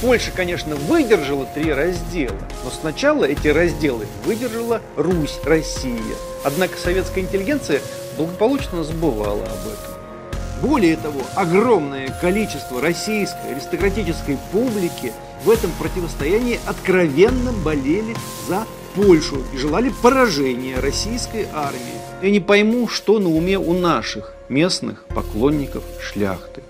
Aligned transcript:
Польша, 0.00 0.30
конечно, 0.34 0.76
выдержала 0.76 1.44
три 1.44 1.72
раздела, 1.72 2.38
но 2.64 2.70
сначала 2.70 3.24
эти 3.24 3.48
разделы 3.48 4.06
выдержала 4.24 4.80
Русь, 4.96 5.38
Россия. 5.44 6.16
Однако 6.42 6.78
советская 6.78 7.22
интеллигенция 7.22 7.82
благополучно 8.16 8.82
забывала 8.82 9.44
об 9.44 9.68
этом. 9.68 10.00
Более 10.62 10.96
того, 10.96 11.20
огромное 11.34 12.08
количество 12.20 12.80
российской 12.80 13.52
аристократической 13.52 14.38
публики 14.52 15.12
в 15.44 15.50
этом 15.50 15.70
противостоянии 15.78 16.60
откровенно 16.66 17.52
болели 17.52 18.14
за 18.48 18.66
Польшу 18.94 19.42
и 19.52 19.56
желали 19.56 19.92
поражения 20.02 20.78
российской 20.80 21.46
армии. 21.52 22.00
Я 22.22 22.30
не 22.30 22.40
пойму, 22.40 22.88
что 22.88 23.18
на 23.18 23.28
уме 23.28 23.58
у 23.58 23.72
наших 23.72 24.34
местных 24.48 25.04
поклонников 25.04 25.84
шляхты. 26.00 26.62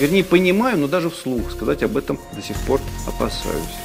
Вернее, 0.00 0.24
понимаю, 0.24 0.78
но 0.78 0.88
даже 0.88 1.10
вслух 1.10 1.50
сказать 1.50 1.82
об 1.82 1.94
этом 1.94 2.18
до 2.32 2.40
сих 2.40 2.56
пор 2.66 2.80
опасаюсь. 3.06 3.76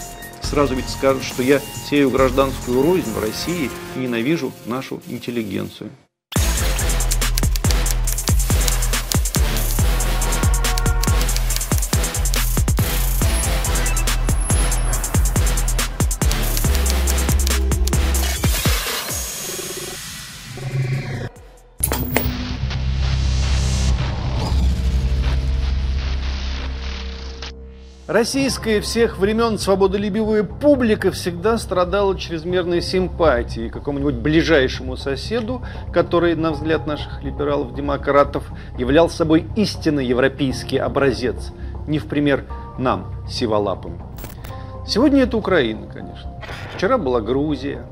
Сразу 0.41 0.73
ведь 0.73 0.87
скажут, 0.87 1.23
что 1.23 1.43
я 1.43 1.59
сею 1.89 2.09
гражданскую 2.09 2.81
рознь 2.81 3.11
в 3.11 3.19
России 3.19 3.69
и 3.97 3.99
ненавижу 3.99 4.53
нашу 4.65 5.01
интеллигенцию. 5.07 5.89
Российская 28.15 28.79
всех 28.79 29.17
времен 29.17 29.59
свободолюбивая 29.59 30.43
публика 30.43 31.11
всегда 31.11 31.57
страдала 31.57 32.17
чрезмерной 32.17 32.81
симпатией 32.81 33.69
к 33.69 33.73
какому-нибудь 33.73 34.15
ближайшему 34.15 34.95
соседу, 34.95 35.61
который, 35.91 36.33
на 36.35 36.53
взгляд 36.53 36.87
наших 36.87 37.21
либералов-демократов, 37.23 38.45
являл 38.77 39.09
собой 39.09 39.45
истинно 39.57 39.99
европейский 39.99 40.77
образец, 40.77 41.51
не 41.87 41.99
в 41.99 42.05
пример 42.05 42.45
нам, 42.77 43.13
сиволапым. 43.29 44.01
Сегодня 44.87 45.23
это 45.23 45.35
Украина, 45.35 45.85
конечно. 45.85 46.41
Вчера 46.77 46.97
была 46.97 47.19
Грузия. 47.19 47.85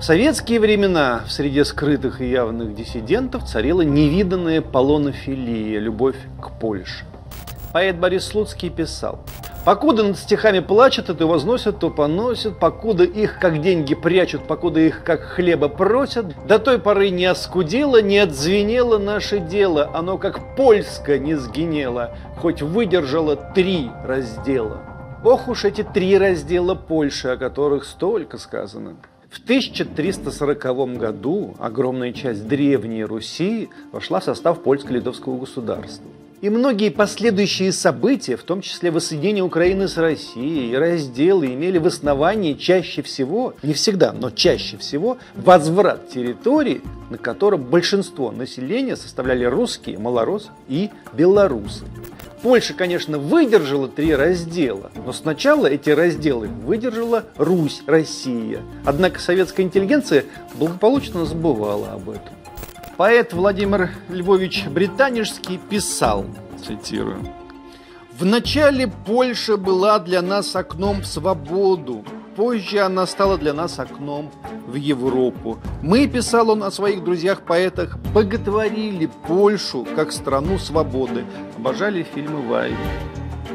В 0.00 0.02
советские 0.02 0.58
времена 0.58 1.22
в 1.28 1.30
среде 1.30 1.64
скрытых 1.64 2.20
и 2.20 2.28
явных 2.28 2.74
диссидентов 2.74 3.44
царила 3.44 3.82
невиданная 3.82 4.62
полонофилия, 4.62 5.78
любовь 5.78 6.16
к 6.42 6.58
Польше. 6.58 7.04
Поэт 7.72 7.96
Борис 7.96 8.24
Слуцкий 8.24 8.70
писал 8.70 9.20
Покуда 9.64 10.02
над 10.02 10.18
стихами 10.18 10.60
плачут, 10.60 11.06
то 11.06 11.26
возносят, 11.26 11.78
то 11.78 11.88
поносят, 11.88 12.58
покуда 12.58 13.04
их 13.04 13.38
как 13.38 13.62
деньги 13.62 13.94
прячут, 13.94 14.46
покуда 14.46 14.80
их 14.80 15.02
как 15.04 15.22
хлеба 15.22 15.68
просят, 15.68 16.26
до 16.46 16.58
той 16.58 16.78
поры 16.78 17.08
не 17.08 17.24
оскудило, 17.24 18.02
не 18.02 18.18
отзвенело 18.18 18.98
наше 18.98 19.38
дело, 19.38 19.90
оно 19.94 20.18
как 20.18 20.54
польско 20.54 21.18
не 21.18 21.34
сгинело, 21.34 22.14
хоть 22.36 22.60
выдержало 22.60 23.36
три 23.36 23.90
раздела. 24.04 24.82
Ох 25.24 25.48
уж 25.48 25.64
эти 25.64 25.82
три 25.82 26.18
раздела 26.18 26.74
Польши, 26.74 27.28
о 27.28 27.38
которых 27.38 27.86
столько 27.86 28.36
сказано. 28.36 28.96
В 29.30 29.42
1340 29.42 30.98
году 30.98 31.54
огромная 31.58 32.12
часть 32.12 32.46
Древней 32.46 33.04
Руси 33.04 33.70
вошла 33.90 34.20
в 34.20 34.24
состав 34.24 34.62
польско-литовского 34.62 35.38
государства. 35.38 36.06
И 36.44 36.50
многие 36.50 36.90
последующие 36.90 37.72
события, 37.72 38.36
в 38.36 38.42
том 38.42 38.60
числе 38.60 38.90
воссоединение 38.90 39.42
Украины 39.42 39.88
с 39.88 39.96
Россией 39.96 40.72
и 40.72 40.76
разделы, 40.76 41.46
имели 41.46 41.78
в 41.78 41.86
основании 41.86 42.52
чаще 42.52 43.00
всего, 43.00 43.54
не 43.62 43.72
всегда, 43.72 44.12
но 44.12 44.28
чаще 44.28 44.76
всего, 44.76 45.16
возврат 45.34 46.10
территории, 46.10 46.82
на 47.08 47.16
котором 47.16 47.62
большинство 47.62 48.30
населения 48.30 48.94
составляли 48.94 49.46
русские, 49.46 49.96
малоросы 49.96 50.50
и 50.68 50.90
белорусы. 51.14 51.86
Польша, 52.42 52.74
конечно, 52.74 53.18
выдержала 53.18 53.88
три 53.88 54.14
раздела, 54.14 54.90
но 55.02 55.14
сначала 55.14 55.66
эти 55.66 55.88
разделы 55.88 56.48
выдержала 56.48 57.24
Русь, 57.38 57.82
Россия. 57.86 58.60
Однако 58.84 59.18
советская 59.18 59.64
интеллигенция 59.64 60.26
благополучно 60.56 61.24
забывала 61.24 61.92
об 61.92 62.10
этом. 62.10 62.43
Поэт 62.96 63.32
Владимир 63.32 63.90
Львович 64.08 64.66
Британежский 64.68 65.58
писал, 65.58 66.26
цитирую, 66.64 67.18
«В 68.16 68.24
начале 68.24 68.86
Польша 68.86 69.56
была 69.56 69.98
для 69.98 70.22
нас 70.22 70.54
окном 70.54 71.00
в 71.00 71.06
свободу, 71.06 72.04
позже 72.36 72.78
она 72.78 73.06
стала 73.06 73.36
для 73.36 73.52
нас 73.52 73.80
окном 73.80 74.30
в 74.68 74.76
Европу. 74.76 75.58
Мы, 75.82 76.06
писал 76.06 76.50
он 76.50 76.62
о 76.62 76.70
своих 76.70 77.02
друзьях-поэтах, 77.02 77.98
боготворили 78.14 79.10
Польшу 79.26 79.84
как 79.96 80.12
страну 80.12 80.58
свободы, 80.58 81.24
обожали 81.56 82.04
фильмы 82.04 82.42
Вайли. 82.42 82.76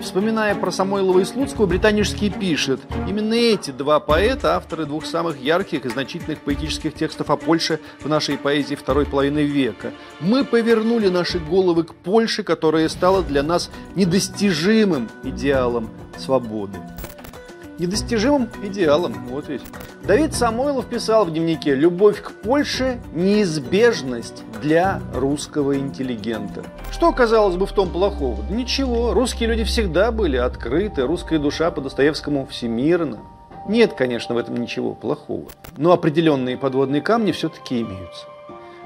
Вспоминая 0.01 0.55
про 0.55 0.71
Самойлова 0.71 1.19
и 1.19 1.25
Слуцкого, 1.25 1.65
Британический 1.65 2.29
пишет, 2.29 2.79
именно 3.07 3.33
эти 3.33 3.71
два 3.71 3.99
поэта, 3.99 4.55
авторы 4.55 4.85
двух 4.85 5.05
самых 5.05 5.41
ярких 5.41 5.85
и 5.85 5.89
значительных 5.89 6.39
поэтических 6.39 6.93
текстов 6.93 7.29
о 7.29 7.35
Польше 7.35 7.79
в 7.99 8.07
нашей 8.07 8.37
поэзии 8.37 8.75
второй 8.75 9.05
половины 9.05 9.39
века. 9.39 9.91
Мы 10.19 10.45
повернули 10.45 11.09
наши 11.09 11.37
головы 11.39 11.83
к 11.83 11.93
Польше, 11.93 12.43
которая 12.43 12.87
стала 12.87 13.21
для 13.23 13.43
нас 13.43 13.69
недостижимым 13.95 15.09
идеалом 15.23 15.89
свободы 16.17 16.77
недостижимым 17.79 18.49
идеалом. 18.63 19.13
Вот 19.29 19.47
ведь. 19.47 19.61
Давид 20.03 20.33
Самойлов 20.33 20.85
писал 20.85 21.25
в 21.25 21.31
дневнике 21.31 21.73
«Любовь 21.73 22.21
к 22.21 22.31
Польше– 22.31 22.99
неизбежность 23.13 24.43
для 24.61 25.01
русского 25.13 25.77
интеллигента». 25.77 26.63
Что, 26.91 27.11
казалось 27.11 27.55
бы, 27.55 27.65
в 27.65 27.71
том 27.71 27.89
плохого? 27.89 28.43
Да 28.47 28.55
ничего, 28.55 29.13
русские 29.13 29.49
люди 29.49 29.63
всегда 29.63 30.11
были 30.11 30.37
открыты, 30.37 31.03
русская 31.03 31.39
душа 31.39 31.71
по 31.71 31.81
Достоевскому 31.81 32.45
всемирна. 32.47 33.19
Нет, 33.67 33.93
конечно, 33.93 34.35
в 34.35 34.37
этом 34.37 34.57
ничего 34.57 34.93
плохого. 34.93 35.45
Но 35.77 35.91
определенные 35.91 36.57
подводные 36.57 37.01
камни 37.01 37.31
все-таки 37.31 37.81
имеются. 37.81 38.25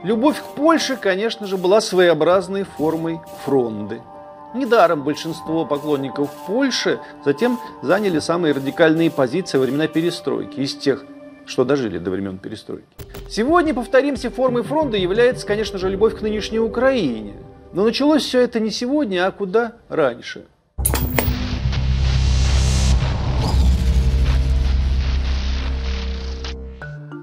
Любовь 0.03 0.37
к 0.39 0.55
Польше, 0.55 0.97
конечно 0.97 1.47
же, 1.47 1.57
была 1.57 1.79
своеобразной 1.79 2.63
формой 2.63 3.19
фронды– 3.45 4.01
Недаром 4.53 5.03
большинство 5.03 5.65
поклонников 5.65 6.29
Польши 6.45 6.99
затем 7.25 7.59
заняли 7.81 8.19
самые 8.19 8.53
радикальные 8.53 9.09
позиции 9.09 9.57
во 9.57 9.63
времена 9.63 9.87
перестройки, 9.87 10.59
из 10.59 10.75
тех, 10.75 11.03
что 11.47 11.65
дожили 11.65 11.97
до 11.97 12.11
времен 12.11 12.37
перестройки. 12.37 12.85
Сегодня, 13.29 13.73
повторимся, 13.73 14.29
формой 14.29 14.61
фронта 14.61 14.95
является, 14.97 15.47
конечно 15.47 15.79
же, 15.79 15.89
любовь 15.89 16.17
к 16.17 16.21
нынешней 16.21 16.59
Украине. 16.59 17.33
Но 17.73 17.83
началось 17.83 18.23
все 18.23 18.41
это 18.41 18.59
не 18.59 18.69
сегодня, 18.69 19.25
а 19.25 19.31
куда 19.31 19.73
раньше. 19.89 20.45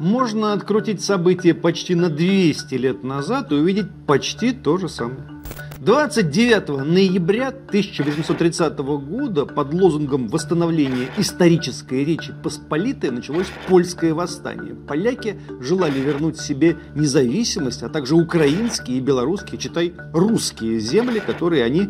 Можно 0.00 0.54
открутить 0.54 1.04
события 1.04 1.54
почти 1.54 1.94
на 1.94 2.08
200 2.08 2.74
лет 2.74 3.04
назад 3.04 3.52
и 3.52 3.54
увидеть 3.54 3.86
почти 4.06 4.50
то 4.52 4.78
же 4.78 4.88
самое. 4.88 5.39
29 5.80 6.84
ноября 6.84 7.48
1830 7.48 8.78
года 8.80 9.46
под 9.46 9.72
лозунгом 9.72 10.28
восстановления 10.28 11.08
исторической 11.16 12.04
речи 12.04 12.34
Посполитой 12.44 13.10
началось 13.10 13.46
польское 13.66 14.12
восстание. 14.12 14.74
Поляки 14.74 15.40
желали 15.58 15.98
вернуть 15.98 16.38
себе 16.38 16.76
независимость, 16.94 17.82
а 17.82 17.88
также 17.88 18.14
украинские 18.14 18.98
и 18.98 19.00
белорусские, 19.00 19.58
читай, 19.58 19.94
русские 20.12 20.80
земли, 20.80 21.18
которые 21.18 21.64
они 21.64 21.88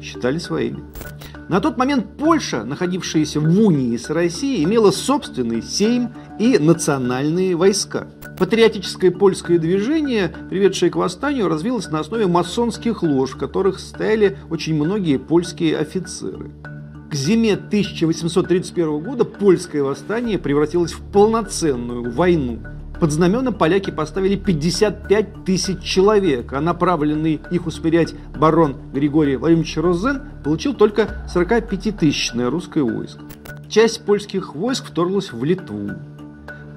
считали 0.00 0.38
своими. 0.38 0.84
На 1.48 1.60
тот 1.60 1.76
момент 1.76 2.16
Польша, 2.18 2.64
находившаяся 2.64 3.40
в 3.40 3.60
унии 3.60 3.96
с 3.96 4.10
Россией, 4.10 4.64
имела 4.64 4.90
собственный 4.90 5.62
сейм 5.62 6.10
и 6.38 6.58
национальные 6.58 7.54
войска– 7.56 8.08
Патриотическое 8.38 9.10
польское 9.10 9.58
движение, 9.58 10.30
приведшее 10.50 10.90
к 10.90 10.96
восстанию, 10.96 11.48
развилось 11.48 11.88
на 11.88 12.00
основе 12.00 12.26
масонских 12.26 13.02
лож, 13.02 13.30
в 13.30 13.38
которых 13.38 13.78
стояли 13.78 14.36
очень 14.50 14.74
многие 14.74 15.18
польские 15.18 15.78
офицеры. 15.78 16.50
К 17.10 17.14
зиме 17.14 17.54
1831 17.54 19.02
года 19.02 19.24
польское 19.24 19.82
восстание 19.82 20.38
превратилось 20.38 20.92
в 20.92 21.00
полноценную 21.12 22.10
войну. 22.10 22.58
Под 22.98 23.12
знамена 23.12 23.52
поляки 23.52 23.90
поставили 23.90 24.36
55 24.36 25.44
тысяч 25.44 25.82
человек, 25.82 26.52
а 26.54 26.60
направленный 26.62 27.40
их 27.50 27.66
усмирять 27.66 28.14
барон 28.38 28.76
Григорий 28.94 29.36
Владимирович 29.36 29.76
Розен 29.76 30.22
получил 30.42 30.72
только 30.72 31.26
45-тысячное 31.34 32.48
русское 32.48 32.82
войско. 32.82 33.20
Часть 33.68 34.04
польских 34.04 34.54
войск 34.54 34.86
вторглась 34.86 35.32
в 35.32 35.44
Литву. 35.44 35.90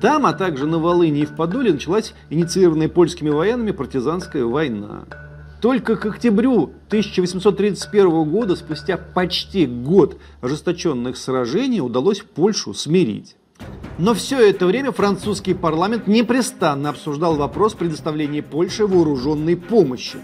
Там, 0.01 0.25
а 0.25 0.33
также 0.33 0.66
на 0.66 0.80
Волыне 0.80 1.21
и 1.21 1.25
в 1.25 1.36
Подоле 1.36 1.71
началась 1.71 2.13
инициированная 2.30 2.89
польскими 2.89 3.30
военными 3.30 3.71
партизанская 3.71 4.44
война. 4.44 5.06
Только 5.62 5.95
к 5.95 6.06
октябрю 6.06 6.71
1831 6.88 8.30
года, 8.30 8.56
спустя 8.56 8.98
почти 8.98 9.66
год 9.66 10.18
ожесточенных 10.42 11.16
сражений, 11.16 11.81
удалось 11.81 12.21
Польшу 12.21 12.74
смирить. 12.74 13.36
Но 14.00 14.13
все 14.13 14.50
это 14.50 14.65
время 14.65 14.94
французский 14.94 15.53
парламент 15.53 16.07
непрестанно 16.07 16.89
обсуждал 16.89 17.35
вопрос 17.35 17.73
предоставления 17.73 18.41
Польше 18.41 18.88
вооруженной 18.88 19.57
помощи. 19.57 20.19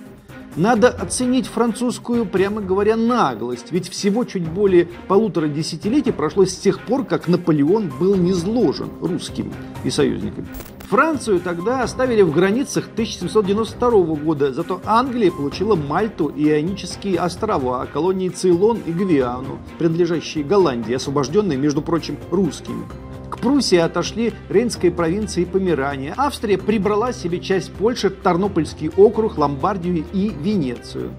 Надо 0.55 0.87
оценить 0.87 1.47
французскую, 1.47 2.25
прямо 2.25 2.61
говоря, 2.61 2.95
наглость, 2.95 3.73
ведь 3.73 3.89
всего 3.89 4.23
чуть 4.23 4.47
более 4.47 4.87
полутора 5.09 5.49
десятилетий 5.49 6.13
прошло 6.13 6.45
с 6.45 6.55
тех 6.55 6.79
пор, 6.79 7.03
как 7.03 7.27
Наполеон 7.27 7.91
был 7.99 8.15
низложен 8.15 8.89
русскими 9.01 9.51
и 9.83 9.89
союзниками. 9.89 10.47
Францию 10.89 11.41
тогда 11.41 11.81
оставили 11.81 12.21
в 12.21 12.31
границах 12.31 12.85
1792 12.93 13.89
года, 14.15 14.53
зато 14.53 14.79
Англия 14.85 15.31
получила 15.31 15.75
Мальту 15.75 16.27
и 16.27 16.47
Ионические 16.47 17.19
острова, 17.19 17.85
колонии 17.91 18.29
Цейлон 18.29 18.79
и 18.85 18.93
Гвиану, 18.93 19.59
принадлежащие 19.77 20.45
Голландии, 20.45 20.93
освобожденные, 20.93 21.57
между 21.57 21.81
прочим, 21.81 22.17
русскими. 22.31 22.85
К 23.29 23.39
Пруссии 23.39 23.77
отошли 23.77 24.33
Рейнская 24.49 24.91
провинция 24.91 25.43
и 25.43 25.45
Померания. 25.45 26.13
Австрия 26.17 26.57
прибрала 26.57 27.13
себе 27.13 27.39
часть 27.39 27.71
Польши, 27.73 28.09
Тарнопольский 28.09 28.89
округ, 28.89 29.37
Ломбардию 29.37 30.05
и 30.13 30.29
Венецию. 30.29 31.11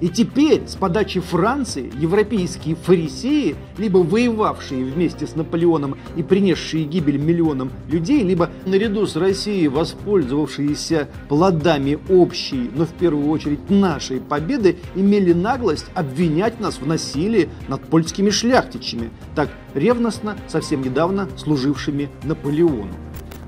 И 0.00 0.08
теперь 0.08 0.62
с 0.66 0.74
подачи 0.76 1.20
Франции 1.20 1.90
европейские 1.98 2.74
фарисеи, 2.76 3.56
либо 3.78 3.98
воевавшие 3.98 4.84
вместе 4.84 5.26
с 5.26 5.34
Наполеоном 5.34 5.96
и 6.16 6.22
принесшие 6.22 6.84
гибель 6.84 7.18
миллионам 7.18 7.70
людей, 7.88 8.22
либо 8.22 8.50
наряду 8.66 9.06
с 9.06 9.16
Россией 9.16 9.68
воспользовавшиеся 9.68 11.08
плодами 11.28 11.98
общей, 12.08 12.70
но 12.74 12.86
в 12.86 12.92
первую 12.92 13.28
очередь 13.28 13.70
нашей 13.70 14.20
победы, 14.20 14.76
имели 14.94 15.32
наглость 15.32 15.86
обвинять 15.94 16.60
нас 16.60 16.80
в 16.80 16.86
насилии 16.86 17.48
над 17.68 17.82
польскими 17.82 18.30
шляхтичами, 18.30 19.10
так 19.34 19.50
ревностно 19.74 20.36
совсем 20.48 20.82
недавно 20.82 21.28
служившими 21.36 22.08
Наполеону. 22.24 22.94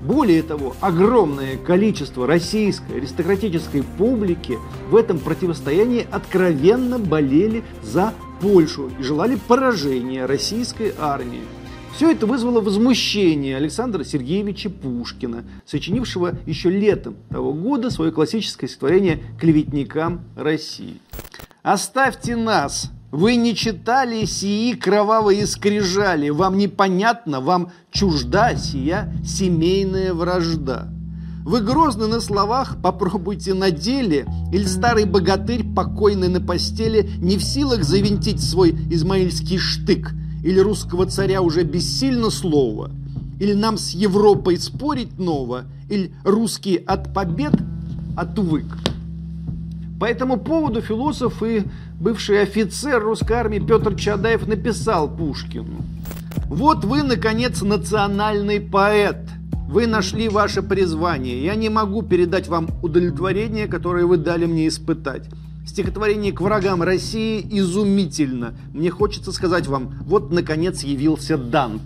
Более 0.06 0.44
того, 0.44 0.76
огромное 0.80 1.56
количество 1.56 2.28
российской 2.28 2.98
аристократической 2.98 3.82
публики 3.82 4.56
в 4.88 4.94
этом 4.94 5.18
противостоянии 5.18 6.06
откровенно 6.08 7.00
болели 7.00 7.64
за 7.82 8.14
Польшу 8.40 8.92
и 9.00 9.02
желали 9.02 9.34
поражения 9.48 10.24
российской 10.26 10.94
армии. 10.96 11.40
Все 11.92 12.12
это 12.12 12.26
вызвало 12.26 12.60
возмущение 12.60 13.56
Александра 13.56 14.04
Сергеевича 14.04 14.70
Пушкина, 14.70 15.44
сочинившего 15.64 16.38
еще 16.46 16.70
летом 16.70 17.16
того 17.30 17.52
года 17.52 17.90
свое 17.90 18.12
классическое 18.12 18.68
стихотворение 18.68 19.24
«Клеветникам 19.40 20.20
России». 20.36 21.00
«Оставьте 21.64 22.36
нас, 22.36 22.92
вы 23.16 23.36
не 23.36 23.54
читали 23.54 24.26
сии 24.26 24.74
кровавые 24.74 25.46
скрижали, 25.46 26.28
вам 26.28 26.58
непонятно, 26.58 27.40
вам 27.40 27.72
чужда 27.90 28.54
сия 28.56 29.10
семейная 29.24 30.12
вражда. 30.12 30.88
Вы 31.42 31.62
грозны 31.62 32.08
на 32.08 32.20
словах, 32.20 32.76
попробуйте 32.82 33.54
на 33.54 33.70
деле, 33.70 34.26
или 34.52 34.64
старый 34.64 35.06
богатырь, 35.06 35.64
покойный 35.64 36.28
на 36.28 36.42
постели, 36.42 37.08
не 37.16 37.38
в 37.38 37.42
силах 37.42 37.84
завинтить 37.84 38.42
свой 38.42 38.72
измаильский 38.90 39.56
штык, 39.56 40.12
или 40.44 40.58
русского 40.58 41.06
царя 41.06 41.40
уже 41.40 41.62
бессильно 41.62 42.28
слово, 42.28 42.90
или 43.40 43.54
нам 43.54 43.78
с 43.78 43.92
Европой 43.92 44.58
спорить 44.58 45.18
ново, 45.18 45.64
или 45.88 46.12
русские 46.22 46.80
от 46.80 47.14
побед 47.14 47.54
отвык. 48.14 48.66
По 49.98 50.04
этому 50.04 50.36
поводу 50.36 50.82
философ 50.82 51.42
и 51.42 51.64
бывший 51.98 52.42
офицер 52.42 53.02
русской 53.02 53.32
армии 53.32 53.58
Петр 53.58 53.94
Чадаев 53.94 54.46
написал 54.46 55.08
Пушкину. 55.08 55.82
Вот 56.48 56.84
вы, 56.84 57.02
наконец, 57.02 57.62
национальный 57.62 58.60
поэт. 58.60 59.16
Вы 59.68 59.86
нашли 59.86 60.28
ваше 60.28 60.62
призвание. 60.62 61.42
Я 61.42 61.54
не 61.54 61.70
могу 61.70 62.02
передать 62.02 62.46
вам 62.46 62.68
удовлетворение, 62.82 63.66
которое 63.66 64.04
вы 64.04 64.18
дали 64.18 64.44
мне 64.44 64.68
испытать. 64.68 65.24
Стихотворение 65.66 66.32
к 66.32 66.40
врагам 66.40 66.82
России 66.82 67.44
изумительно. 67.50 68.54
Мне 68.72 68.90
хочется 68.90 69.32
сказать 69.32 69.66
вам, 69.66 69.94
вот, 70.02 70.30
наконец, 70.30 70.84
явился 70.84 71.36
Дант. 71.36 71.82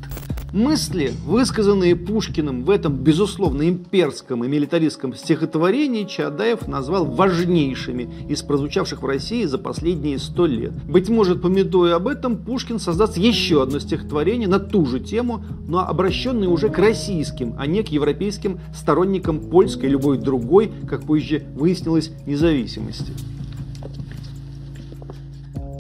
Мысли, 0.53 1.13
высказанные 1.25 1.95
Пушкиным 1.95 2.65
в 2.65 2.71
этом, 2.71 2.97
безусловно, 2.97 3.69
имперском 3.69 4.43
и 4.45 4.49
милитаристском 4.49 5.15
стихотворении, 5.15 6.05
Чадаев 6.05 6.67
назвал 6.67 7.05
важнейшими 7.05 8.09
из 8.29 8.43
прозвучавших 8.43 9.03
в 9.03 9.07
России 9.07 9.45
за 9.45 9.59
последние 9.59 10.19
сто 10.19 10.47
лет. 10.47 10.73
Быть 10.89 11.09
может, 11.09 11.41
пометуя 11.41 11.95
об 11.97 12.09
этом, 12.09 12.37
Пушкин 12.37 12.81
создаст 12.81 13.17
еще 13.17 13.63
одно 13.63 13.79
стихотворение 13.79 14.49
на 14.49 14.59
ту 14.59 14.85
же 14.87 14.99
тему, 14.99 15.45
но 15.69 15.87
обращенное 15.87 16.49
уже 16.49 16.69
к 16.69 16.79
российским, 16.79 17.55
а 17.57 17.67
не 17.69 17.85
к 17.85 17.89
европейским 17.89 18.59
сторонникам 18.75 19.39
польской 19.39 19.89
и 19.89 19.93
любой 19.93 20.19
другой, 20.19 20.73
как 20.89 21.03
позже 21.03 21.45
выяснилось, 21.55 22.11
независимости. 22.27 23.13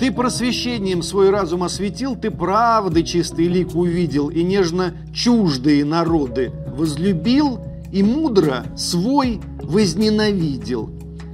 Ты 0.00 0.10
просвещением 0.10 1.02
свой 1.02 1.28
разум 1.28 1.62
осветил, 1.62 2.16
ты 2.16 2.30
правды 2.30 3.02
чистый 3.02 3.48
лик 3.48 3.74
увидел, 3.74 4.30
и 4.30 4.42
нежно 4.42 4.94
чуждые 5.12 5.84
народы 5.84 6.52
возлюбил, 6.74 7.60
и 7.92 8.02
мудро 8.02 8.64
свой 8.78 9.42
возненавидел. 9.62 10.88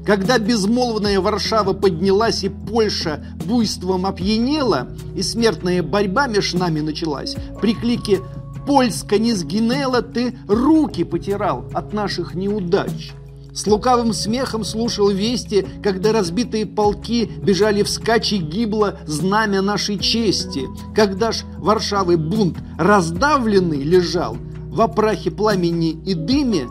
Когда 0.05 0.41
безмолвная 0.41 1.21
Варшава 1.21 1.75
поднялась 1.75 2.43
и 2.43 2.49
Польша 2.49 3.25
буйством 3.45 4.05
опьянела, 4.05 4.89
и 5.15 5.23
смертная 5.23 5.85
борьба 5.85 6.27
меж 6.27 6.53
нами 6.53 6.81
началась, 6.81 7.37
при 7.61 7.73
клике 7.73 8.19
«Польска 8.67 9.17
не 9.17 9.33
сгинела» 9.35 10.03
ты 10.03 10.37
руки 10.49 11.05
потирал 11.05 11.67
от 11.73 11.93
наших 11.93 12.35
неудач. 12.35 13.13
С 13.57 13.67
лукавым 13.67 14.13
смехом 14.13 14.65
слушал 14.65 15.09
вести, 15.09 15.67
когда 15.83 16.13
разбитые 16.13 16.67
полки 16.67 17.25
бежали 17.25 17.83
вскачь 17.83 18.35
и 18.35 18.37
гибло 18.37 18.99
знамя 19.07 19.63
нашей 19.63 19.99
чести. 19.99 20.67
Когда 20.95 21.33
ж 21.33 21.45
Варшавы 21.57 22.19
бунт 22.19 22.59
раздавленный 22.77 23.83
лежал 23.83 24.37
в 24.69 24.83
опрахе 24.83 25.31
пламени 25.31 25.93
и 26.05 26.13
дыме, 26.13 26.69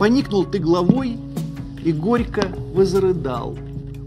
поникнул 0.00 0.44
ты 0.44 0.58
головой 0.58 1.16
и 1.84 1.92
горько 1.92 2.48
возрыдал. 2.74 3.56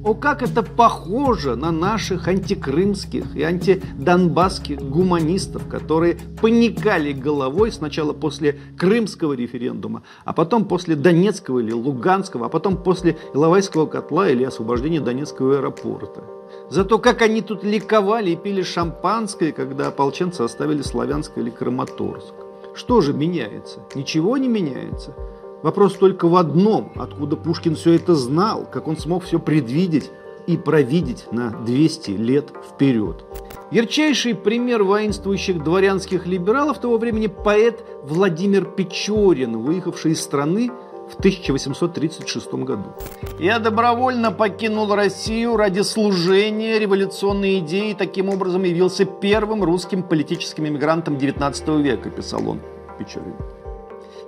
О, 0.02 0.14
как 0.14 0.42
это 0.42 0.64
похоже 0.64 1.56
на 1.56 1.72
наших 1.72 2.30
антикрымских 2.30 3.36
и 3.36 3.44
антидонбасских 3.44 4.80
гуманистов, 4.80 5.68
которые 5.68 6.18
паникали 6.42 7.12
головой 7.12 7.72
сначала 7.74 8.14
после 8.14 8.58
крымского 8.78 9.34
референдума, 9.34 10.04
а 10.24 10.32
потом 10.32 10.66
после 10.66 10.96
Донецкого 10.96 11.60
или 11.60 11.74
Луганского, 11.74 12.46
а 12.46 12.50
потом 12.50 12.78
после 12.82 13.18
Иловайского 13.34 13.88
котла 13.88 14.30
или 14.30 14.46
освобождения 14.46 15.02
Донецкого 15.02 15.58
аэропорта. 15.58 16.24
Зато 16.70 16.98
как 16.98 17.22
они 17.22 17.42
тут 17.42 17.66
ликовали 17.66 18.32
и 18.32 18.36
пили 18.38 18.62
шампанское, 18.62 19.52
когда 19.52 19.88
ополченцы 19.88 20.42
оставили 20.42 20.82
Славянск 20.82 21.38
или 21.38 21.50
Краматорск. 21.50 22.34
Что 22.74 23.02
же 23.02 23.14
меняется? 23.14 23.82
Ничего 23.96 24.38
не 24.38 24.48
меняется. 24.48 25.14
Вопрос 25.62 25.94
только 25.94 26.28
в 26.28 26.36
одном, 26.36 26.92
откуда 26.96 27.36
Пушкин 27.36 27.76
все 27.76 27.94
это 27.94 28.16
знал, 28.16 28.66
как 28.72 28.88
он 28.88 28.98
смог 28.98 29.24
все 29.24 29.40
предвидеть 29.40 30.10
и 30.48 30.58
провидеть 30.58 31.32
на 31.32 31.52
200 31.52 32.12
лет 32.12 32.54
вперед. 32.72 33.26
Ярчайший 33.72 34.34
пример 34.34 34.84
воинствующих 34.84 35.64
дворянских 35.64 36.26
либералов 36.26 36.80
того 36.80 36.98
времени 36.98 37.28
поэт 37.28 37.84
Владимир 38.04 38.66
Печорин, 38.66 39.60
выехавший 39.60 40.14
из 40.14 40.22
страны 40.22 40.72
в 41.12 41.20
1836 41.20 42.54
году. 42.54 42.94
«Я 43.38 43.60
добровольно 43.60 44.32
покинул 44.32 44.96
Россию 44.96 45.58
ради 45.58 45.82
служения 45.82 46.80
революционной 46.80 47.60
идеи 47.60 47.92
и 47.92 47.96
таким 47.96 48.30
образом 48.30 48.64
явился 48.64 49.06
первым 49.06 49.64
русским 49.64 50.04
политическим 50.04 50.68
иммигрантом 50.68 51.16
XIX 51.16 51.82
века», 51.82 52.10
писал 52.10 52.48
он 52.48 52.62
Печорин. 52.98 53.36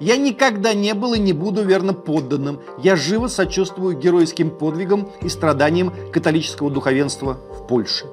Я 0.01 0.17
никогда 0.17 0.74
не 0.74 0.96
был 0.96 1.13
и 1.13 1.20
не 1.20 1.31
буду 1.31 1.62
верно 1.63 1.93
подданным. 1.93 2.60
Я 2.79 2.96
живо 2.96 3.27
сочувствую 3.27 3.96
геройским 3.96 4.50
подвигам 4.50 5.12
и 5.22 5.29
страданиям 5.29 5.93
католического 6.12 6.72
духовенства 6.72 7.38
в 7.51 7.67
Польше. 7.67 8.08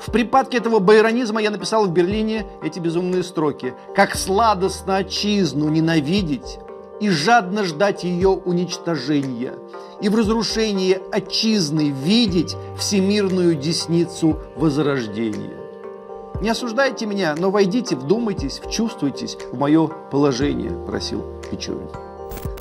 В 0.00 0.10
припадке 0.10 0.56
этого 0.56 0.78
байронизма 0.78 1.42
я 1.42 1.50
написал 1.50 1.84
в 1.84 1.92
Берлине 1.92 2.46
эти 2.62 2.78
безумные 2.78 3.22
строки. 3.22 3.74
«Как 3.94 4.16
сладостно 4.16 4.96
отчизну 4.96 5.68
ненавидеть 5.68 6.58
и 6.98 7.10
жадно 7.10 7.64
ждать 7.64 8.02
ее 8.04 8.30
уничтожения, 8.30 9.56
и 10.00 10.08
в 10.08 10.16
разрушении 10.16 10.98
отчизны 11.12 11.90
видеть 11.90 12.56
всемирную 12.78 13.54
десницу 13.54 14.38
возрождения». 14.56 15.59
Не 16.40 16.48
осуждайте 16.48 17.04
меня, 17.04 17.34
но 17.36 17.50
войдите, 17.50 17.96
вдумайтесь, 17.96 18.60
вчувствуйтесь 18.64 19.36
в 19.52 19.58
мое 19.58 19.88
положение, 19.88 20.72
просил 20.86 21.22
Печорин. 21.50 21.90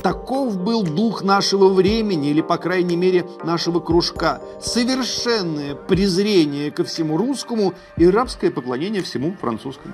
Таков 0.03 0.57
был 0.57 0.83
дух 0.83 1.23
нашего 1.23 1.69
времени, 1.69 2.29
или, 2.29 2.41
по 2.41 2.57
крайней 2.57 2.97
мере, 2.97 3.25
нашего 3.43 3.79
кружка. 3.79 4.41
Совершенное 4.61 5.75
презрение 5.75 6.71
ко 6.71 6.83
всему 6.83 7.17
русскому 7.17 7.73
и 7.97 8.07
рабское 8.07 8.51
поклонение 8.51 9.01
всему 9.01 9.33
французскому. 9.39 9.93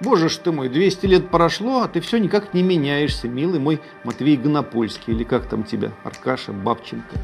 Боже 0.00 0.30
ж 0.30 0.36
ты 0.38 0.50
мой, 0.50 0.70
200 0.70 1.06
лет 1.06 1.30
прошло, 1.30 1.82
а 1.82 1.88
ты 1.88 2.00
все 2.00 2.18
никак 2.18 2.54
не 2.54 2.62
меняешься, 2.62 3.28
милый 3.28 3.60
мой 3.60 3.80
Матвей 4.04 4.36
Гонопольский, 4.36 5.12
или 5.12 5.24
как 5.24 5.46
там 5.48 5.64
тебя, 5.64 5.92
Аркаша 6.04 6.52
Бабченко, 6.52 7.16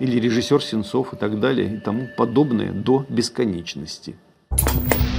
или 0.00 0.18
режиссер 0.18 0.60
Сенцов 0.60 1.12
и 1.12 1.16
так 1.16 1.38
далее, 1.38 1.76
и 1.76 1.78
тому 1.78 2.08
подобное 2.16 2.72
до 2.72 3.06
бесконечности. 3.08 4.16
Thank 4.56 5.12
you. 5.12 5.17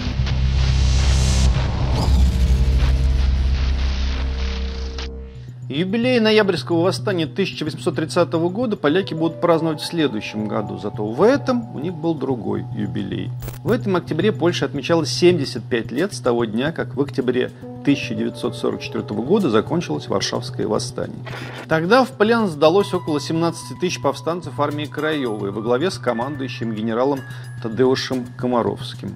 Юбилей 5.69 6.19
ноябрьского 6.19 6.81
восстания 6.81 7.25
1830 7.25 8.33
года 8.33 8.75
поляки 8.75 9.13
будут 9.13 9.39
праздновать 9.39 9.81
в 9.81 9.85
следующем 9.85 10.47
году, 10.47 10.79
зато 10.79 11.05
в 11.05 11.21
этом 11.21 11.75
у 11.75 11.79
них 11.79 11.93
был 11.93 12.15
другой 12.15 12.65
юбилей. 12.75 13.29
В 13.63 13.69
этом 13.69 13.95
октябре 13.95 14.31
Польша 14.31 14.65
отмечала 14.65 15.05
75 15.05 15.91
лет 15.91 16.15
с 16.15 16.21
того 16.21 16.45
дня, 16.45 16.71
как 16.71 16.95
в 16.95 17.01
октябре 17.01 17.51
1944 17.81 19.03
года 19.21 19.51
закончилось 19.51 20.07
Варшавское 20.07 20.67
восстание. 20.67 21.23
Тогда 21.67 22.03
в 22.03 22.09
плен 22.13 22.47
сдалось 22.47 22.91
около 22.95 23.19
17 23.19 23.79
тысяч 23.79 24.01
повстанцев 24.01 24.59
армии 24.59 24.85
Краевой 24.85 25.51
во 25.51 25.61
главе 25.61 25.91
с 25.91 25.99
командующим 25.99 26.73
генералом 26.73 27.19
Тадеушем 27.61 28.25
Комаровским. 28.38 29.15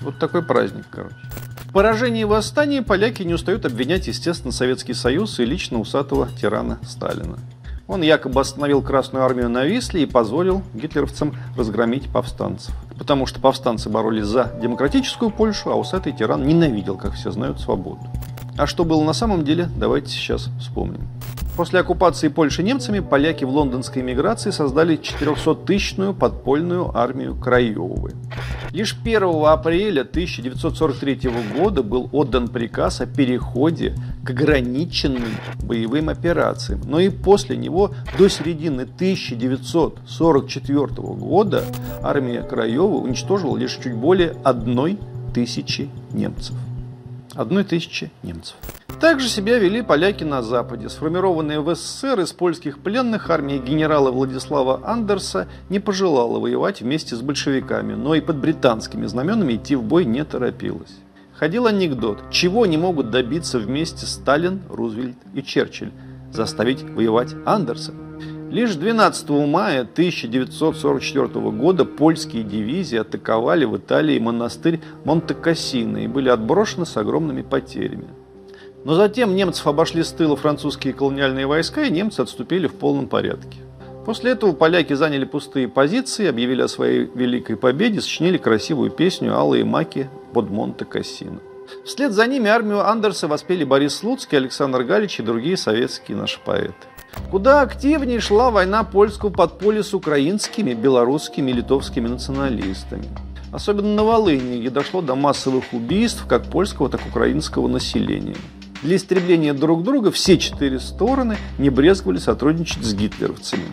Вот 0.00 0.18
такой 0.18 0.42
праздник, 0.42 0.86
короче 0.90 1.14
поражении 1.74 2.22
восстания 2.22 2.82
поляки 2.82 3.24
не 3.24 3.34
устают 3.34 3.66
обвинять, 3.66 4.06
естественно, 4.06 4.52
Советский 4.52 4.94
Союз 4.94 5.40
и 5.40 5.44
лично 5.44 5.80
усатого 5.80 6.28
тирана 6.40 6.78
Сталина. 6.88 7.36
Он 7.88 8.00
якобы 8.00 8.40
остановил 8.40 8.80
Красную 8.80 9.24
Армию 9.24 9.50
на 9.50 9.64
Висле 9.64 10.04
и 10.04 10.06
позволил 10.06 10.62
гитлеровцам 10.72 11.34
разгромить 11.56 12.08
повстанцев. 12.10 12.72
Потому 12.96 13.26
что 13.26 13.40
повстанцы 13.40 13.90
боролись 13.90 14.24
за 14.24 14.52
демократическую 14.62 15.32
Польшу, 15.32 15.70
а 15.70 15.74
усатый 15.74 16.12
тиран 16.12 16.46
ненавидел, 16.46 16.96
как 16.96 17.14
все 17.14 17.32
знают, 17.32 17.60
свободу. 17.60 18.06
А 18.56 18.68
что 18.68 18.84
было 18.84 19.02
на 19.02 19.12
самом 19.12 19.44
деле, 19.44 19.68
давайте 19.76 20.10
сейчас 20.10 20.50
вспомним. 20.60 21.08
После 21.56 21.80
оккупации 21.80 22.28
Польши 22.28 22.62
немцами 22.64 22.98
поляки 22.98 23.44
в 23.44 23.50
лондонской 23.50 24.02
эмиграции 24.02 24.50
создали 24.50 24.98
400-тысячную 24.98 26.12
подпольную 26.12 26.90
армию 26.96 27.36
Краевой. 27.36 28.10
Лишь 28.72 28.98
1 29.00 29.22
апреля 29.46 30.00
1943 30.00 31.30
года 31.56 31.84
был 31.84 32.08
отдан 32.10 32.48
приказ 32.48 33.00
о 33.00 33.06
переходе 33.06 33.94
к 34.24 34.30
ограниченным 34.30 35.22
боевым 35.62 36.08
операциям. 36.08 36.80
Но 36.86 36.98
и 36.98 37.08
после 37.08 37.56
него 37.56 37.92
до 38.18 38.28
середины 38.28 38.82
1944 38.82 40.88
года 40.88 41.62
армия 42.02 42.42
Краева 42.42 42.96
уничтожила 42.96 43.56
лишь 43.56 43.76
чуть 43.76 43.94
более 43.94 44.34
одной 44.42 44.98
тысячи 45.32 45.88
немцев. 46.12 46.56
Одной 47.36 47.62
тысячи 47.62 48.10
немцев. 48.24 48.56
Также 49.04 49.28
себя 49.28 49.58
вели 49.58 49.82
поляки 49.82 50.24
на 50.24 50.40
Западе. 50.40 50.88
Сформированные 50.88 51.60
в 51.60 51.74
СССР 51.74 52.20
из 52.20 52.32
польских 52.32 52.78
пленных 52.78 53.28
армия 53.28 53.58
генерала 53.58 54.10
Владислава 54.10 54.80
Андерса 54.82 55.46
не 55.68 55.78
пожелала 55.78 56.40
воевать 56.40 56.80
вместе 56.80 57.14
с 57.14 57.20
большевиками, 57.20 57.92
но 57.92 58.14
и 58.14 58.22
под 58.22 58.38
британскими 58.38 59.04
знаменами 59.04 59.56
идти 59.56 59.76
в 59.76 59.82
бой 59.82 60.06
не 60.06 60.24
торопилась. 60.24 60.96
Ходил 61.34 61.66
анекдот, 61.66 62.30
чего 62.30 62.64
не 62.64 62.78
могут 62.78 63.10
добиться 63.10 63.58
вместе 63.58 64.06
Сталин, 64.06 64.62
Рузвельт 64.70 65.18
и 65.34 65.42
Черчилль– 65.42 65.92
заставить 66.32 66.82
воевать 66.82 67.34
Андерса. 67.44 67.92
Лишь 68.50 68.74
12 68.74 69.28
мая 69.46 69.82
1944 69.82 71.26
года 71.50 71.84
польские 71.84 72.42
дивизии 72.42 72.96
атаковали 72.96 73.66
в 73.66 73.76
Италии 73.76 74.18
монастырь 74.18 74.80
Монте-Кассино 75.04 75.98
и 75.98 76.06
были 76.06 76.30
отброшены 76.30 76.86
с 76.86 76.96
огромными 76.96 77.42
потерями. 77.42 78.08
Но 78.84 78.94
затем 78.94 79.34
немцев 79.34 79.66
обошли 79.66 80.02
с 80.02 80.12
тыла 80.12 80.36
французские 80.36 80.92
колониальные 80.92 81.46
войска, 81.46 81.84
и 81.84 81.90
немцы 81.90 82.20
отступили 82.20 82.66
в 82.66 82.74
полном 82.74 83.08
порядке. 83.08 83.58
После 84.04 84.32
этого 84.32 84.52
поляки 84.52 84.92
заняли 84.92 85.24
пустые 85.24 85.68
позиции, 85.68 86.26
объявили 86.26 86.60
о 86.60 86.68
своей 86.68 87.10
великой 87.14 87.56
победе, 87.56 88.02
сочинили 88.02 88.36
красивую 88.36 88.90
песню 88.90 89.34
«Алые 89.34 89.64
маки 89.64 90.10
под 90.34 90.50
Монте-Кассино». 90.50 91.40
Вслед 91.86 92.12
за 92.12 92.26
ними 92.26 92.50
армию 92.50 92.86
Андерса 92.86 93.26
воспели 93.26 93.64
Борис 93.64 93.96
Слуцкий, 93.96 94.36
Александр 94.36 94.82
Галич 94.82 95.20
и 95.20 95.22
другие 95.22 95.56
советские 95.56 96.18
наши 96.18 96.38
поэты. 96.44 96.74
Куда 97.30 97.62
активнее 97.62 98.20
шла 98.20 98.50
война 98.50 98.84
польского 98.84 99.30
подполья 99.30 99.82
с 99.82 99.94
украинскими, 99.94 100.74
белорусскими 100.74 101.50
и 101.50 101.54
литовскими 101.54 102.08
националистами. 102.08 103.06
Особенно 103.50 103.94
на 103.94 104.04
Волыне, 104.04 104.60
где 104.60 104.68
дошло 104.68 105.00
до 105.00 105.14
массовых 105.14 105.72
убийств 105.72 106.26
как 106.28 106.44
польского, 106.44 106.90
так 106.90 107.06
и 107.06 107.08
украинского 107.08 107.68
населения. 107.68 108.36
Для 108.84 108.96
истребления 108.96 109.54
друг 109.54 109.82
друга 109.82 110.12
все 110.12 110.36
четыре 110.36 110.78
стороны 110.78 111.38
не 111.56 111.70
брезговали 111.70 112.18
сотрудничать 112.18 112.84
с 112.84 112.94
гитлеровцами 112.94 113.64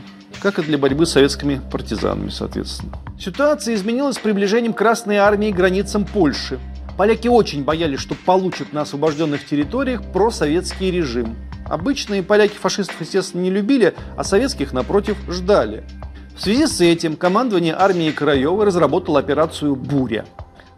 как 0.41 0.57
и 0.57 0.63
для 0.63 0.79
борьбы 0.79 1.05
с 1.05 1.11
советскими 1.11 1.61
партизанами, 1.71 2.29
соответственно. 2.29 2.93
Ситуация 3.19 3.75
изменилась 3.75 4.15
с 4.15 4.19
приближением 4.19 4.73
Красной 4.73 5.17
Армии 5.17 5.51
к 5.51 5.55
границам 5.55 6.03
Польши. 6.03 6.57
Поляки 6.97 7.27
очень 7.27 7.63
боялись, 7.63 7.99
что 7.99 8.15
получат 8.15 8.73
на 8.73 8.81
освобожденных 8.81 9.45
территориях 9.45 10.01
просоветский 10.11 10.89
режим. 10.89 11.35
Обычные 11.69 12.23
поляки 12.23 12.55
фашистов, 12.55 12.99
естественно, 13.01 13.41
не 13.41 13.51
любили, 13.51 13.93
а 14.17 14.23
советских, 14.23 14.73
напротив, 14.73 15.15
ждали. 15.29 15.83
В 16.35 16.41
связи 16.41 16.65
с 16.65 16.81
этим 16.81 17.17
командование 17.17 17.75
армии 17.77 18.09
Краевой 18.09 18.65
разработало 18.65 19.19
операцию 19.19 19.75
«Буря». 19.75 20.25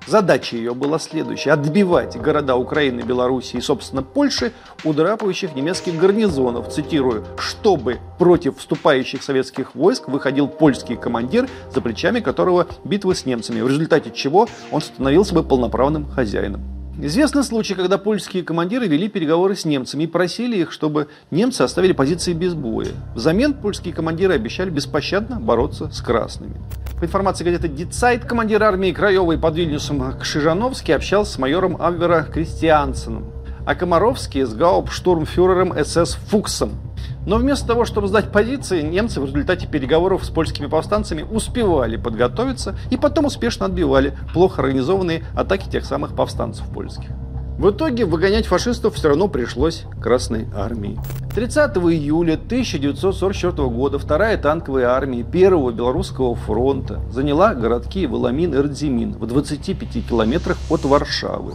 Задача 0.06 0.58
ее 0.58 0.74
была 0.74 1.00
следующая– 1.00 1.52
отбивать 1.54 2.18
города 2.18 2.56
Украины, 2.56 3.02
Белоруссии 3.02 3.58
и, 3.58 3.62
собственно, 3.62 4.04
Польши 4.04 4.52
у 4.84 4.92
драпающих 4.92 5.56
немецких 5.56 5.98
гарнизонов, 5.98 6.70
цитирую, 6.70 7.26
чтобы 7.38 8.00
против 8.20 8.58
вступающих 8.58 9.24
советских 9.24 9.76
войск 9.76 10.10
выходил 10.10 10.48
польский 10.48 10.98
командир, 10.98 11.48
за 11.74 11.80
плечами 11.80 12.20
которого 12.20 12.68
битвы 12.84 13.16
с 13.16 13.26
немцами, 13.26 13.62
в 13.62 13.68
результате 13.68 14.12
чего 14.12 14.48
он 14.72 14.82
становился 14.82 15.34
бы 15.34 15.44
полноправным 15.44 16.10
хозяином. 16.10 16.73
Известны 17.00 17.42
случаи, 17.42 17.74
когда 17.74 17.98
польские 17.98 18.44
командиры 18.44 18.88
вели 18.88 19.10
переговоры 19.10 19.56
с 19.56 19.66
немцами 19.66 20.04
и 20.04 20.08
просили 20.08 20.58
их, 20.58 20.72
чтобы 20.72 21.08
немцы 21.32 21.64
оставили 21.64 21.92
позиции 21.92 22.34
без 22.34 22.54
боя. 22.54 22.90
Взамен 23.16 23.56
польские 23.56 23.96
командиры 23.96 24.36
обещали 24.36 24.70
беспощадно 24.70 25.40
бороться 25.40 25.90
с 25.92 26.02
красными. 26.02 26.56
По 27.00 27.06
информации 27.06 27.44
газеты 27.44 27.68
«Дитсайт», 27.68 28.26
командир 28.26 28.62
армии 28.62 28.92
Краевой 28.92 29.40
под 29.40 29.56
Вильнюсом 29.56 30.18
Кшижановский 30.20 30.96
общался 30.96 31.34
с 31.34 31.40
майором 31.40 31.82
Абвера 31.82 32.28
Кристиансеном, 32.32 33.26
а 33.66 33.76
Комаровский 33.76 34.44
с 34.44 34.54
гауптштурмфюрером 34.54 35.74
СС 35.84 36.16
Фуксом. 36.28 36.72
Но 37.26 37.38
вместо 37.38 37.68
того, 37.68 37.86
чтобы 37.86 38.08
сдать 38.08 38.32
позиции, 38.32 38.82
немцы 38.82 39.22
в 39.22 39.26
результате 39.26 39.68
переговоров 39.68 40.26
с 40.26 40.30
польскими 40.30 40.68
повстанцами 40.68 41.24
успевали 41.24 41.98
подготовиться 41.98 42.76
и 42.92 42.98
потом 42.98 43.26
успешно 43.26 43.66
отбивали 43.66 44.18
плохо 44.34 44.62
организованные 44.62 45.24
атаки 45.36 45.70
тех 45.70 45.86
самых 45.86 46.16
повстанцев 46.16 46.66
польских. 46.68 47.10
В 47.58 47.70
итоге 47.70 48.06
выгонять 48.06 48.48
фашистов 48.48 48.96
все 48.96 49.10
равно 49.10 49.28
пришлось 49.28 49.84
Красной 50.02 50.48
армии. 50.56 51.00
30 51.36 51.78
июля 51.78 52.34
1944 52.34 53.70
года 53.70 54.00
вторая 54.00 54.38
танковая 54.38 54.90
армия 54.90 55.24
Первого 55.24 55.72
Белорусского 55.72 56.36
фронта 56.36 57.00
заняла 57.12 57.54
городки 57.54 58.08
Воломин 58.08 58.54
и 58.56 58.58
Радзимин 58.58 59.14
в 59.14 59.28
25 59.28 60.08
километрах 60.08 60.58
от 60.70 60.84
Варшавы. 60.84 61.54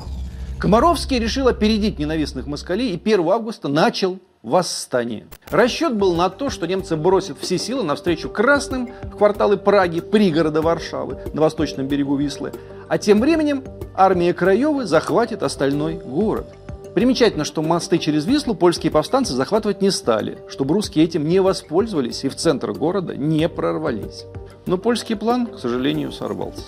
Комаровский 0.58 1.20
решил 1.20 1.46
опередить 1.46 2.00
ненавистных 2.00 2.48
москалей 2.48 2.92
и 2.92 3.00
1 3.00 3.28
августа 3.28 3.68
начал 3.68 4.18
восстание. 4.42 5.26
Расчет 5.50 5.94
был 5.94 6.16
на 6.16 6.30
то, 6.30 6.50
что 6.50 6.66
немцы 6.66 6.96
бросят 6.96 7.38
все 7.38 7.58
силы 7.58 7.84
навстречу 7.84 8.28
красным 8.28 8.90
в 9.04 9.16
кварталы 9.16 9.56
Праги, 9.56 10.00
пригорода 10.00 10.60
Варшавы 10.60 11.20
на 11.32 11.42
восточном 11.42 11.86
берегу 11.86 12.16
Вислы, 12.16 12.52
а 12.88 12.98
тем 12.98 13.20
временем 13.20 13.62
армия 13.94 14.34
Краевы 14.34 14.84
захватит 14.84 15.44
остальной 15.44 15.94
город. 15.94 16.48
Примечательно, 16.94 17.44
что 17.44 17.62
мосты 17.62 17.98
через 17.98 18.24
Вислу 18.26 18.54
польские 18.54 18.90
повстанцы 18.90 19.32
захватывать 19.32 19.82
не 19.82 19.90
стали, 19.90 20.38
чтобы 20.48 20.74
русские 20.74 21.04
этим 21.04 21.28
не 21.28 21.40
воспользовались 21.40 22.24
и 22.24 22.28
в 22.28 22.36
центр 22.36 22.72
города 22.72 23.16
не 23.16 23.48
прорвались. 23.48 24.24
Но 24.66 24.78
польский 24.78 25.16
план, 25.16 25.46
к 25.46 25.58
сожалению, 25.58 26.12
сорвался. 26.12 26.64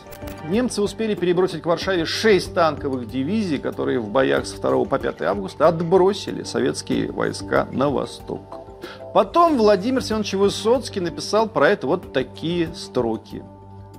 Немцы 0.49 0.83
успели 0.83 1.15
перебросить 1.15 1.63
к 1.63 1.67
Варшаве 1.67 2.05
6 2.05 2.55
танковых 2.55 3.09
дивизий, 3.09 3.59
которые 3.59 3.99
в 3.99 4.09
боях 4.09 4.47
с 4.47 4.53
2 4.53 4.85
по 4.85 4.99
5 4.99 5.23
августа 5.23 5.69
отбросили 5.69 6.43
советские 6.43 7.13
войска 7.13 7.69
на 7.73 7.91
восток. 7.91 8.41
Потом 9.13 9.59
Владимир 9.59 10.03
Семенович 10.03 10.35
Высоцкий 10.35 11.01
написал 11.01 11.49
про 11.49 11.69
это 11.69 11.87
вот 11.87 12.13
такие 12.13 12.73
строки. 12.75 13.43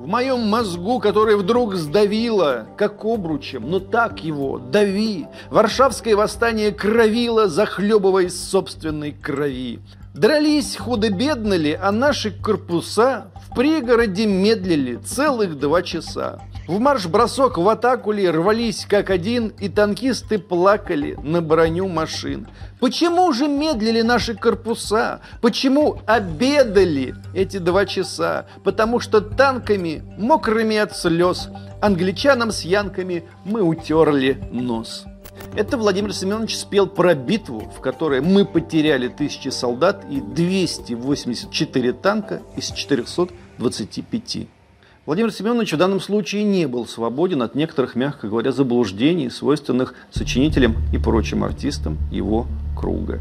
В 0.01 0.07
моем 0.07 0.47
мозгу, 0.47 0.99
который 0.99 1.35
вдруг 1.35 1.75
сдавило, 1.75 2.65
как 2.75 3.05
обручем, 3.05 3.69
но 3.69 3.79
так 3.79 4.23
его, 4.23 4.57
дави. 4.57 5.27
Варшавское 5.51 6.15
восстание 6.15 6.71
кровило, 6.71 7.47
захлебываясь 7.47 8.35
собственной 8.35 9.11
крови. 9.11 9.79
Дрались 10.15 10.75
худо-бедно 10.75 11.53
ли, 11.53 11.77
а 11.79 11.91
наши 11.91 12.31
корпуса 12.31 13.27
в 13.47 13.55
пригороде 13.55 14.25
медлили 14.25 14.95
целых 14.95 15.59
два 15.59 15.83
часа. 15.83 16.39
В 16.71 16.79
марш-бросок 16.79 17.57
в 17.57 17.67
атаку 17.67 18.13
ли 18.13 18.29
рвались 18.29 18.85
как 18.87 19.09
один, 19.09 19.49
и 19.59 19.67
танкисты 19.67 20.39
плакали 20.39 21.17
на 21.21 21.41
броню 21.41 21.89
машин. 21.89 22.47
Почему 22.79 23.33
же 23.33 23.49
медлили 23.49 24.01
наши 24.01 24.35
корпуса? 24.35 25.19
Почему 25.41 25.99
обедали 26.05 27.13
эти 27.35 27.57
два 27.57 27.85
часа? 27.85 28.45
Потому 28.63 29.01
что 29.01 29.19
танками, 29.19 30.01
мокрыми 30.17 30.77
от 30.77 30.95
слез, 30.95 31.49
англичанам 31.81 32.53
с 32.53 32.61
янками 32.61 33.25
мы 33.43 33.63
утерли 33.63 34.41
нос. 34.49 35.03
Это 35.57 35.75
Владимир 35.75 36.13
Семенович 36.13 36.57
спел 36.57 36.87
про 36.87 37.15
битву, 37.15 37.69
в 37.75 37.81
которой 37.81 38.21
мы 38.21 38.45
потеряли 38.45 39.09
тысячи 39.09 39.49
солдат 39.49 40.05
и 40.09 40.21
284 40.21 41.91
танка 41.91 42.41
из 42.55 42.71
425. 42.71 44.47
Владимир 45.07 45.31
Семенович 45.31 45.73
в 45.73 45.77
данном 45.77 45.99
случае 45.99 46.43
не 46.43 46.67
был 46.67 46.85
свободен 46.85 47.41
от 47.41 47.55
некоторых, 47.55 47.95
мягко 47.95 48.27
говоря, 48.27 48.51
заблуждений, 48.51 49.31
свойственных 49.31 49.95
сочинителям 50.11 50.75
и 50.93 50.99
прочим 50.99 51.43
артистам 51.43 51.97
его 52.11 52.45
круга. 52.77 53.19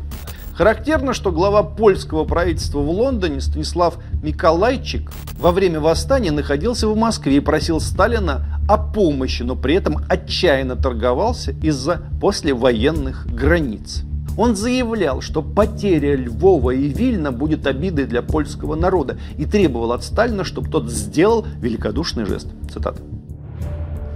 Характерно, 0.52 1.14
что 1.14 1.32
глава 1.32 1.62
польского 1.62 2.26
правительства 2.26 2.80
в 2.80 2.90
Лондоне 2.90 3.40
Станислав 3.40 3.96
Миколайчик 4.22 5.10
во 5.38 5.52
время 5.52 5.80
восстания 5.80 6.32
находился 6.32 6.86
в 6.86 6.94
Москве 6.98 7.38
и 7.38 7.40
просил 7.40 7.80
Сталина 7.80 8.60
о 8.68 8.76
помощи, 8.76 9.42
но 9.42 9.56
при 9.56 9.74
этом 9.74 10.04
отчаянно 10.06 10.76
торговался 10.76 11.52
из-за 11.62 12.02
послевоенных 12.20 13.26
границ. 13.26 14.02
Он 14.36 14.56
заявлял, 14.56 15.20
что 15.20 15.42
потеря 15.42 16.16
Львова 16.16 16.70
и 16.70 16.88
Вильна 16.88 17.32
будет 17.32 17.66
обидой 17.66 18.06
для 18.06 18.22
польского 18.22 18.74
народа 18.74 19.18
и 19.36 19.44
требовал 19.44 19.92
от 19.92 20.04
Сталина, 20.04 20.44
чтобы 20.44 20.70
тот 20.70 20.90
сделал 20.90 21.44
великодушный 21.60 22.24
жест. 22.24 22.48
Цитата. 22.72 23.02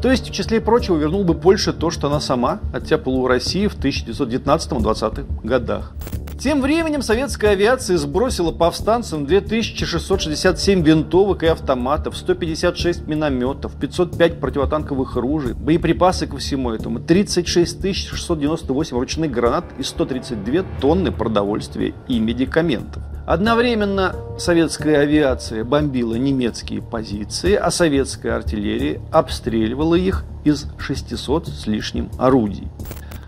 То 0.04 0.10
есть, 0.10 0.28
в 0.28 0.32
числе 0.32 0.60
прочего, 0.60 0.96
вернул 0.96 1.24
бы 1.24 1.34
Польше 1.34 1.72
то, 1.72 1.90
что 1.90 2.08
она 2.08 2.20
сама 2.20 2.60
оттяпала 2.74 3.14
у 3.14 3.26
России 3.26 3.68
в 3.68 3.78
1919-20-х 3.78 5.22
годах. 5.42 5.94
Тем 6.38 6.60
временем 6.60 7.00
советская 7.00 7.52
авиация 7.52 7.96
сбросила 7.96 8.50
повстанцам 8.50 9.24
2667 9.24 10.82
винтовок 10.82 11.44
и 11.44 11.46
автоматов, 11.46 12.16
156 12.16 13.06
минометов, 13.06 13.72
505 13.80 14.40
противотанковых 14.40 15.16
ружей, 15.16 15.54
боеприпасы 15.54 16.26
ко 16.26 16.36
всему 16.38 16.72
этому, 16.72 16.98
36 16.98 17.94
698 17.94 18.96
ручных 18.96 19.30
гранат 19.30 19.64
и 19.78 19.82
132 19.82 20.64
тонны 20.80 21.12
продовольствия 21.12 21.94
и 22.08 22.18
медикаментов. 22.18 23.02
Одновременно 23.26 24.14
советская 24.38 25.00
авиация 25.00 25.64
бомбила 25.64 26.14
немецкие 26.16 26.82
позиции, 26.82 27.54
а 27.54 27.70
советская 27.70 28.36
артиллерия 28.36 29.00
обстреливала 29.12 29.94
их 29.94 30.24
из 30.44 30.66
600 30.78 31.48
с 31.48 31.66
лишним 31.66 32.10
орудий. 32.18 32.68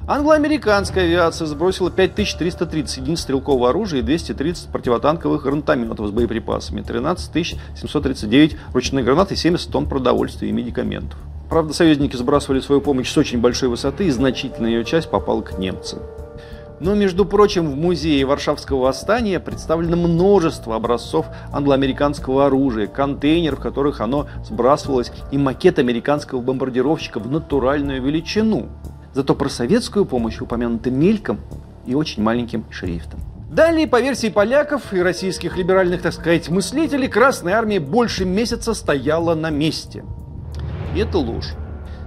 Англо-американская 0.08 1.02
авиация 1.02 1.46
сбросила 1.46 1.90
5330 1.90 2.98
единиц 2.98 3.20
стрелкового 3.22 3.70
оружия 3.70 3.98
и 3.98 4.02
230 4.02 4.68
противотанковых 4.68 5.42
гранатометов 5.42 6.06
с 6.06 6.10
боеприпасами, 6.12 6.80
13 6.80 7.58
739 7.74 8.56
ручных 8.72 9.04
гранат 9.04 9.32
и 9.32 9.36
70 9.36 9.68
тонн 9.68 9.88
продовольствия 9.88 10.48
и 10.48 10.52
медикаментов. 10.52 11.18
Правда, 11.50 11.74
союзники 11.74 12.14
сбрасывали 12.14 12.60
свою 12.60 12.80
помощь 12.80 13.10
с 13.10 13.18
очень 13.18 13.40
большой 13.40 13.68
высоты, 13.68 14.06
и 14.06 14.10
значительная 14.10 14.70
ее 14.70 14.84
часть 14.84 15.10
попала 15.10 15.42
к 15.42 15.58
немцам. 15.58 15.98
Но, 16.78 16.94
между 16.94 17.24
прочим, 17.24 17.68
в 17.68 17.74
музее 17.74 18.24
Варшавского 18.26 18.82
восстания 18.82 19.40
представлено 19.40 19.96
множество 19.96 20.76
образцов 20.76 21.26
англоамериканского 21.52 22.46
оружия, 22.46 22.86
контейнеров, 22.86 23.58
в 23.58 23.62
которых 23.62 24.00
оно 24.00 24.28
сбрасывалось, 24.44 25.10
и 25.32 25.38
макет 25.38 25.80
американского 25.80 26.40
бомбардировщика 26.40 27.18
в 27.18 27.28
натуральную 27.28 28.00
величину. 28.00 28.68
Зато 29.16 29.34
про 29.34 29.48
советскую 29.48 30.04
помощь 30.04 30.42
упомянуты 30.42 30.90
мельком 30.90 31.40
и 31.86 31.94
очень 31.94 32.22
маленьким 32.22 32.66
шрифтом. 32.70 33.18
Далее, 33.50 33.86
по 33.86 33.98
версии 33.98 34.28
поляков 34.28 34.92
и 34.92 35.00
российских 35.00 35.56
либеральных, 35.56 36.02
так 36.02 36.12
сказать, 36.12 36.50
мыслителей, 36.50 37.08
Красная 37.08 37.54
Армия 37.54 37.80
больше 37.80 38.26
месяца 38.26 38.74
стояла 38.74 39.34
на 39.34 39.48
месте. 39.48 40.04
И 40.94 40.98
это 40.98 41.16
ложь. 41.16 41.54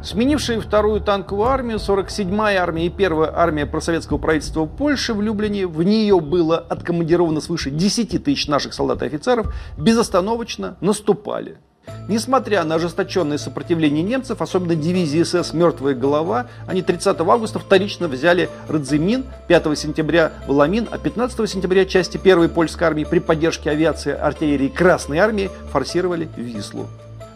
Сменившие 0.04 0.62
вторую 0.62 1.02
танковую 1.02 1.48
армию, 1.48 1.80
47-я 1.80 2.62
армия 2.62 2.86
и 2.86 2.90
первая 2.90 3.36
армия 3.36 3.66
просоветского 3.66 4.20
правительства 4.20 4.68
Польши 4.68 5.16
в 5.16 5.22
Люблине, 5.24 5.66
в 5.66 5.82
нее 5.82 6.20
было 6.20 6.60
откомандировано 6.60 7.42
свыше 7.42 7.72
10 7.72 8.24
тысяч 8.24 8.48
наших 8.48 8.76
солдат 8.76 9.02
и 9.02 9.08
офицеров, 9.08 9.52
безостановочно 9.80 10.78
наступали– 10.80 11.58
Несмотря 12.08 12.64
на 12.64 12.76
ожесточенное 12.76 13.38
сопротивление 13.38 14.04
немцев, 14.04 14.42
особенно 14.42 14.76
дивизии 14.76 15.24
СС 15.24 15.54
«Мертвая 15.54 15.94
голова», 15.94 16.48
они 16.68 16.82
30 16.82 17.20
августа 17.22 17.60
вторично 17.60 18.08
взяли 18.08 18.50
Радзимин, 18.68 19.26
5 19.48 19.78
сентября 19.78 20.32
Валамин, 20.48 20.88
а 20.92 20.98
15 20.98 21.50
сентября 21.50 21.86
части 21.86 22.18
1 22.18 22.50
польской 22.50 22.88
армии 22.88 23.04
при 23.04 23.20
поддержке 23.20 23.70
авиации 23.70 24.14
артиллерии 24.14 24.70
Красной 24.70 25.20
армии 25.20 25.50
форсировали 25.72 26.30
Вислу. 26.36 26.88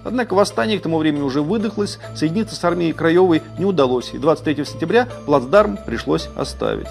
Однако 0.03 0.33
восстание 0.33 0.79
к 0.79 0.83
тому 0.83 0.97
времени 0.97 1.21
уже 1.21 1.41
выдохлось, 1.41 1.99
соединиться 2.15 2.55
с 2.55 2.63
армией 2.63 2.93
Краевой 2.93 3.41
не 3.57 3.65
удалось, 3.65 4.13
и 4.13 4.17
23 4.17 4.65
сентября 4.65 5.07
плацдарм 5.25 5.77
пришлось 5.85 6.29
оставить. 6.35 6.87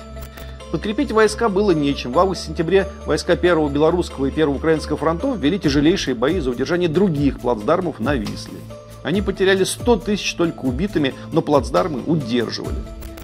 Подкрепить 0.73 1.13
войска 1.13 1.51
было 1.51 1.73
нечем. 1.73 2.13
В 2.13 2.19
августе-сентябре 2.19 2.89
войска 3.05 3.37
Первого 3.37 3.69
Белорусского 3.69 4.27
и 4.27 4.31
Первого 4.31 4.57
Украинского 4.57 4.97
фронтов 4.97 5.37
вели 5.37 5.59
тяжелейшие 5.59 6.15
бои 6.15 6.41
за 6.41 6.49
удержание 6.49 6.89
других 6.89 7.41
плацдармов 7.41 8.01
на 8.01 8.15
Висле. 8.15 8.59
Они 9.03 9.21
потеряли 9.21 9.65
100 9.65 9.97
тысяч 9.97 10.33
только 10.33 10.61
убитыми, 10.61 11.13
но 11.31 11.43
плацдармы 11.43 12.01
удерживали. 12.07 12.79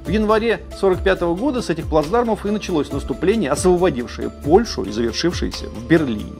В 0.04 0.10
январе 0.10 0.56
1945 0.56 1.20
года 1.40 1.62
с 1.62 1.70
этих 1.70 1.88
плацдармов 1.88 2.44
и 2.44 2.50
началось 2.50 2.92
наступление, 2.92 3.50
освободившее 3.50 4.28
Польшу 4.28 4.82
и 4.82 4.90
завершившееся 4.90 5.70
в 5.70 5.86
Берлине. 5.86 6.34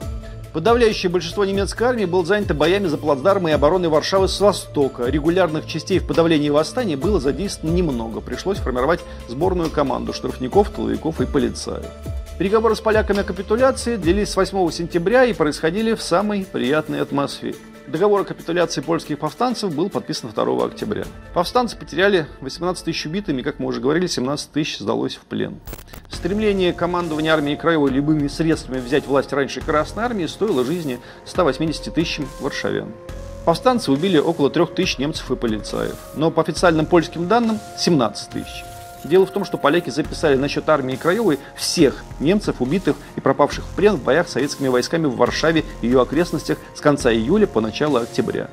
Подавляющее 0.59 1.09
большинство 1.09 1.45
немецкой 1.45 1.85
армии 1.85 2.05
было 2.05 2.25
занято 2.25 2.53
боями 2.53 2.89
за 2.89 2.99
плацдармы 2.99 3.51
и 3.51 3.53
обороной 3.53 3.89
Варшавы 3.89 4.27
с 4.27 4.41
востока. 4.41 5.05
Регулярных 5.05 5.69
частей 5.69 6.01
в 6.01 6.07
подавлении 6.09 6.49
восстания 6.49 6.97
было 6.97 7.21
задействовано 7.21 7.77
немного. 7.77 8.21
Пришлось 8.21 8.59
формировать 8.59 8.99
сборную 9.29 9.71
команду 9.71 10.13
штрафников, 10.13 10.71
тыловиков 10.71 11.21
и 11.21 11.27
полицаев. 11.27 11.87
Переговоры 12.41 12.75
с 12.75 12.81
поляками 12.81 13.21
о 13.21 13.23
капитуляции 13.23 13.95
длились 13.95 14.31
с 14.31 14.37
8 14.37 14.73
сентября 14.73 15.27
и 15.27 15.33
происходили 15.33 15.95
в 15.95 16.03
самой 16.03 16.45
приятной 16.45 17.03
атмосфере. 17.03 17.55
Договор 17.91 18.21
о 18.21 18.25
капитуляции 18.25 18.83
польских 18.83 19.19
повстанцев 19.19 19.75
был 19.75 19.89
подписан 19.89 20.31
2 20.31 20.65
октября. 20.67 21.05
Повстанцы 21.33 21.75
потеряли 21.75 22.27
18 22.43 22.85
тысяч 22.85 23.07
убитыми, 23.07 23.41
как 23.41 23.59
мы 23.59 23.67
уже 23.67 23.81
говорили, 23.81 24.07
17 24.07 24.53
тысяч 24.53 24.79
сдалось 24.79 25.17
в 25.17 25.23
плен. 25.23 25.59
Стремление 26.11 26.75
командования 26.75 27.33
армии 27.33 27.55
Краевой 27.55 27.91
любыми 27.91 28.29
средствами 28.29 28.79
взять 28.79 29.07
власть 29.07 29.33
раньше 29.33 29.63
Красной 29.63 30.05
армии 30.05 30.27
стоило 30.27 30.67
жизни 30.67 31.01
180 31.25 31.95
тысячам 31.95 32.29
варшавян. 32.41 32.93
Повстанцы 33.47 33.91
убили 33.91 34.19
около 34.19 34.51
3 34.51 34.67
тысяч 34.67 34.99
немцев 34.99 35.31
и 35.31 35.37
полицаев, 35.37 35.97
но 36.15 36.31
по 36.31 36.43
официальным 36.43 36.85
польским 36.85 37.27
данным 37.27 37.59
17 37.79 38.29
тысяч. 38.29 38.65
Дело 39.05 39.27
в 39.27 39.31
том, 39.31 39.45
что 39.45 39.59
поляки 39.59 39.91
записали 39.91 40.37
на 40.37 40.49
счет 40.49 40.69
армии 40.69 40.97
Краевой 40.97 41.39
всех 41.57 42.05
немцев, 42.21 42.57
убитых 42.61 42.97
и 43.17 43.21
пропавших 43.21 43.65
в 43.65 43.77
плен 43.77 43.97
в 43.97 44.03
боях 44.03 44.29
с 44.29 44.33
советскими 44.33 44.69
войсками 44.69 45.07
в 45.07 45.17
Варшаве 45.17 45.65
и 45.83 45.87
ее 45.87 46.03
окрестностях 46.03 46.59
с 46.75 46.81
конца 46.81 47.13
июля 47.13 47.47
по 47.47 47.61
начало 47.61 48.01
октября. 48.01 48.49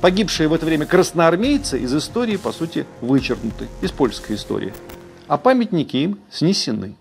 Погибшие 0.00 0.48
в 0.48 0.52
это 0.52 0.66
время 0.66 0.84
красноармейцы 0.84 1.78
из 1.78 1.94
истории, 1.94 2.36
по 2.36 2.52
сути, 2.52 2.86
вычеркнуты, 3.00 3.68
из 3.80 3.90
польской 3.90 4.36
истории. 4.36 4.74
А 5.28 5.38
памятники 5.38 5.96
им 5.96 6.18
снесены. 6.30 6.96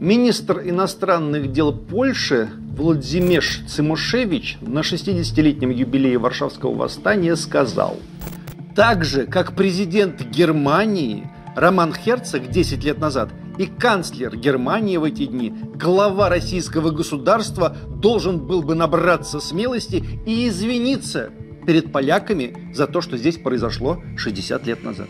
Министр 0.00 0.60
иностранных 0.60 1.52
дел 1.52 1.72
Польши 1.72 2.50
Владимеш 2.76 3.62
Цимушевич 3.66 4.58
на 4.60 4.80
60-летнем 4.80 5.70
юбилее 5.70 6.18
Варшавского 6.18 6.74
восстания 6.74 7.34
сказал, 7.34 7.96
так 8.74 9.02
же, 9.02 9.24
как 9.24 9.56
президент 9.56 10.22
Германии 10.26 11.26
Роман 11.56 11.94
Херцог 11.94 12.50
10 12.50 12.84
лет 12.84 12.98
назад 12.98 13.30
и 13.56 13.64
канцлер 13.64 14.36
Германии 14.36 14.98
в 14.98 15.04
эти 15.04 15.24
дни, 15.24 15.54
глава 15.74 16.28
российского 16.28 16.90
государства 16.90 17.74
должен 17.88 18.46
был 18.46 18.62
бы 18.62 18.74
набраться 18.74 19.40
смелости 19.40 20.04
и 20.26 20.46
извиниться 20.46 21.30
перед 21.66 21.90
поляками 21.90 22.70
за 22.74 22.86
то, 22.86 23.00
что 23.00 23.16
здесь 23.16 23.38
произошло 23.38 24.02
60 24.18 24.66
лет 24.66 24.84
назад. 24.84 25.08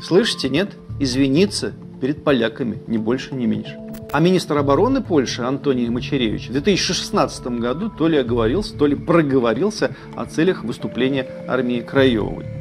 Слышите, 0.00 0.48
нет? 0.48 0.76
Извиниться 1.00 1.74
перед 2.00 2.22
поляками, 2.22 2.80
ни 2.86 2.96
больше, 2.96 3.34
ни 3.34 3.46
меньше. 3.46 3.76
А 4.10 4.20
министр 4.20 4.56
обороны 4.56 5.02
Польши 5.02 5.42
Антоний 5.42 5.88
Мачеревич 5.90 6.48
в 6.48 6.52
2016 6.52 7.46
году 7.58 7.90
то 7.90 8.08
ли 8.08 8.16
оговорился, 8.16 8.76
то 8.76 8.86
ли 8.86 8.96
проговорился 8.96 9.94
о 10.16 10.24
целях 10.24 10.64
выступления 10.64 11.26
армии 11.46 11.80
Краевой. 11.80 12.57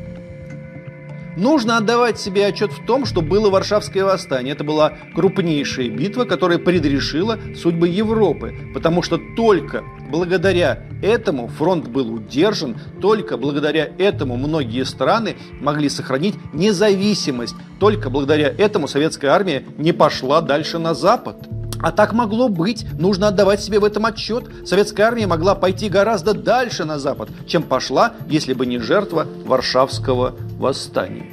Нужно 1.37 1.77
отдавать 1.77 2.19
себе 2.19 2.47
отчет 2.47 2.71
в 2.71 2.83
том, 2.87 3.05
что 3.05 3.21
было 3.21 3.51
Варшавское 3.51 4.03
восстание. 4.03 4.53
Это 4.53 4.63
была 4.63 4.93
крупнейшая 5.13 5.87
битва, 5.87 6.23
которая 6.23 6.57
предрешила 6.57 7.37
судьбы 7.55 7.87
Европы. 7.89 8.55
Потому 8.73 9.03
что 9.03 9.19
только 9.35 9.83
благодаря 10.09 10.79
этому 11.03 11.47
фронт 11.47 11.89
был 11.89 12.11
удержан, 12.11 12.75
только 12.99 13.37
благодаря 13.37 13.87
этому 13.99 14.35
многие 14.35 14.83
страны 14.83 15.35
могли 15.61 15.89
сохранить 15.89 16.33
независимость. 16.53 17.55
Только 17.79 18.09
благодаря 18.09 18.47
этому 18.47 18.87
советская 18.87 19.29
армия 19.29 19.63
не 19.77 19.91
пошла 19.91 20.41
дальше 20.41 20.79
на 20.79 20.95
Запад. 20.95 21.37
А 21.79 21.91
так 21.91 22.13
могло 22.13 22.49
быть. 22.49 22.85
Нужно 22.97 23.27
отдавать 23.27 23.61
себе 23.61 23.79
в 23.79 23.85
этом 23.85 24.07
отчет. 24.07 24.45
Советская 24.65 25.05
армия 25.05 25.27
могла 25.27 25.53
пойти 25.53 25.89
гораздо 25.89 26.33
дальше 26.33 26.85
на 26.85 26.97
Запад, 26.97 27.29
чем 27.45 27.61
пошла, 27.61 28.13
если 28.27 28.53
бы 28.53 28.65
не 28.65 28.79
жертва 28.79 29.27
Варшавского 29.45 30.33
восстания. 30.57 31.25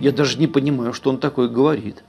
Я 0.00 0.12
даже 0.12 0.38
не 0.38 0.46
понимаю, 0.46 0.92
что 0.92 1.10
он 1.10 1.18
такое 1.18 1.48
говорит. 1.48 2.04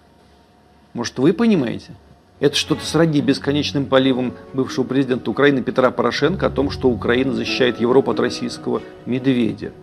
Может, 0.93 1.17
вы 1.19 1.33
понимаете? 1.33 1.93
Это 2.39 2.55
что-то 2.55 2.85
сродни 2.85 3.21
бесконечным 3.21 3.85
поливам 3.85 4.33
бывшего 4.53 4.85
президента 4.85 5.29
Украины 5.29 5.61
Петра 5.61 5.91
Порошенко 5.91 6.45
о 6.45 6.49
том, 6.49 6.69
что 6.69 6.89
Украина 6.89 7.33
защищает 7.33 7.81
Европу 7.81 8.11
от 8.11 8.19
российского 8.19 8.81
медведя. 9.05 9.73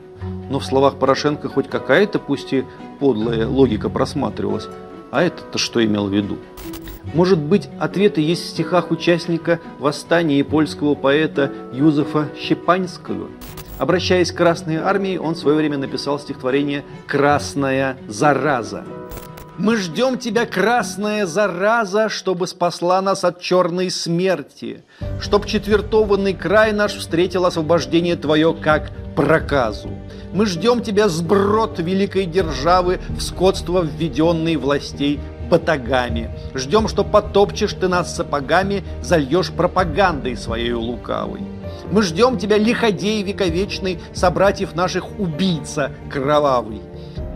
Но 0.48 0.58
в 0.58 0.64
словах 0.64 0.98
Порошенко 0.98 1.48
хоть 1.48 1.68
какая-то, 1.68 2.18
пусть 2.18 2.52
и 2.54 2.64
подлая 2.98 3.46
логика 3.46 3.90
просматривалась. 3.90 4.68
А 5.10 5.22
это-то 5.22 5.58
что 5.58 5.84
имел 5.84 6.06
в 6.06 6.14
виду? 6.14 6.38
Может 7.14 7.38
быть, 7.38 7.68
ответы 7.78 8.20
есть 8.20 8.44
в 8.44 8.48
стихах 8.48 8.90
участника 8.90 9.60
восстания 9.78 10.40
и 10.40 10.42
польского 10.42 10.94
поэта 10.94 11.52
Юзефа 11.72 12.28
Щепанского? 12.38 13.28
Обращаясь 13.78 14.32
к 14.32 14.36
Красной 14.36 14.76
Армии, 14.76 15.18
он 15.18 15.34
в 15.34 15.38
свое 15.38 15.56
время 15.56 15.76
написал 15.76 16.18
стихотворение 16.18 16.84
«Красная 17.06 17.98
зараза». 18.08 18.84
Мы 19.58 19.76
ждем 19.76 20.18
тебя, 20.18 20.44
красная 20.44 21.24
зараза, 21.24 22.10
чтобы 22.10 22.46
спасла 22.46 23.00
нас 23.00 23.24
от 23.24 23.40
черной 23.40 23.90
смерти, 23.90 24.84
чтоб 25.18 25.46
четвертованный 25.46 26.34
край 26.34 26.72
наш 26.72 26.92
встретил 26.92 27.46
освобождение 27.46 28.16
твое 28.16 28.52
как 28.54 28.90
проказу. 29.14 29.88
Мы 30.34 30.44
ждем 30.44 30.82
тебя, 30.82 31.08
сброд 31.08 31.78
великой 31.78 32.26
державы, 32.26 33.00
в 33.08 33.22
скотство 33.22 33.82
введенной 33.82 34.56
властей 34.56 35.20
батагами. 35.48 36.30
Ждем, 36.52 36.86
что 36.86 37.02
потопчешь 37.02 37.72
ты 37.72 37.88
нас 37.88 38.14
сапогами, 38.14 38.84
зальешь 39.02 39.50
пропагандой 39.50 40.36
своей 40.36 40.72
лукавой. 40.72 41.40
Мы 41.90 42.02
ждем 42.02 42.38
тебя, 42.38 42.58
лиходей 42.58 43.22
вековечный, 43.22 44.00
собратьев 44.12 44.74
наших 44.74 45.18
убийца 45.18 45.92
кровавый. 46.10 46.80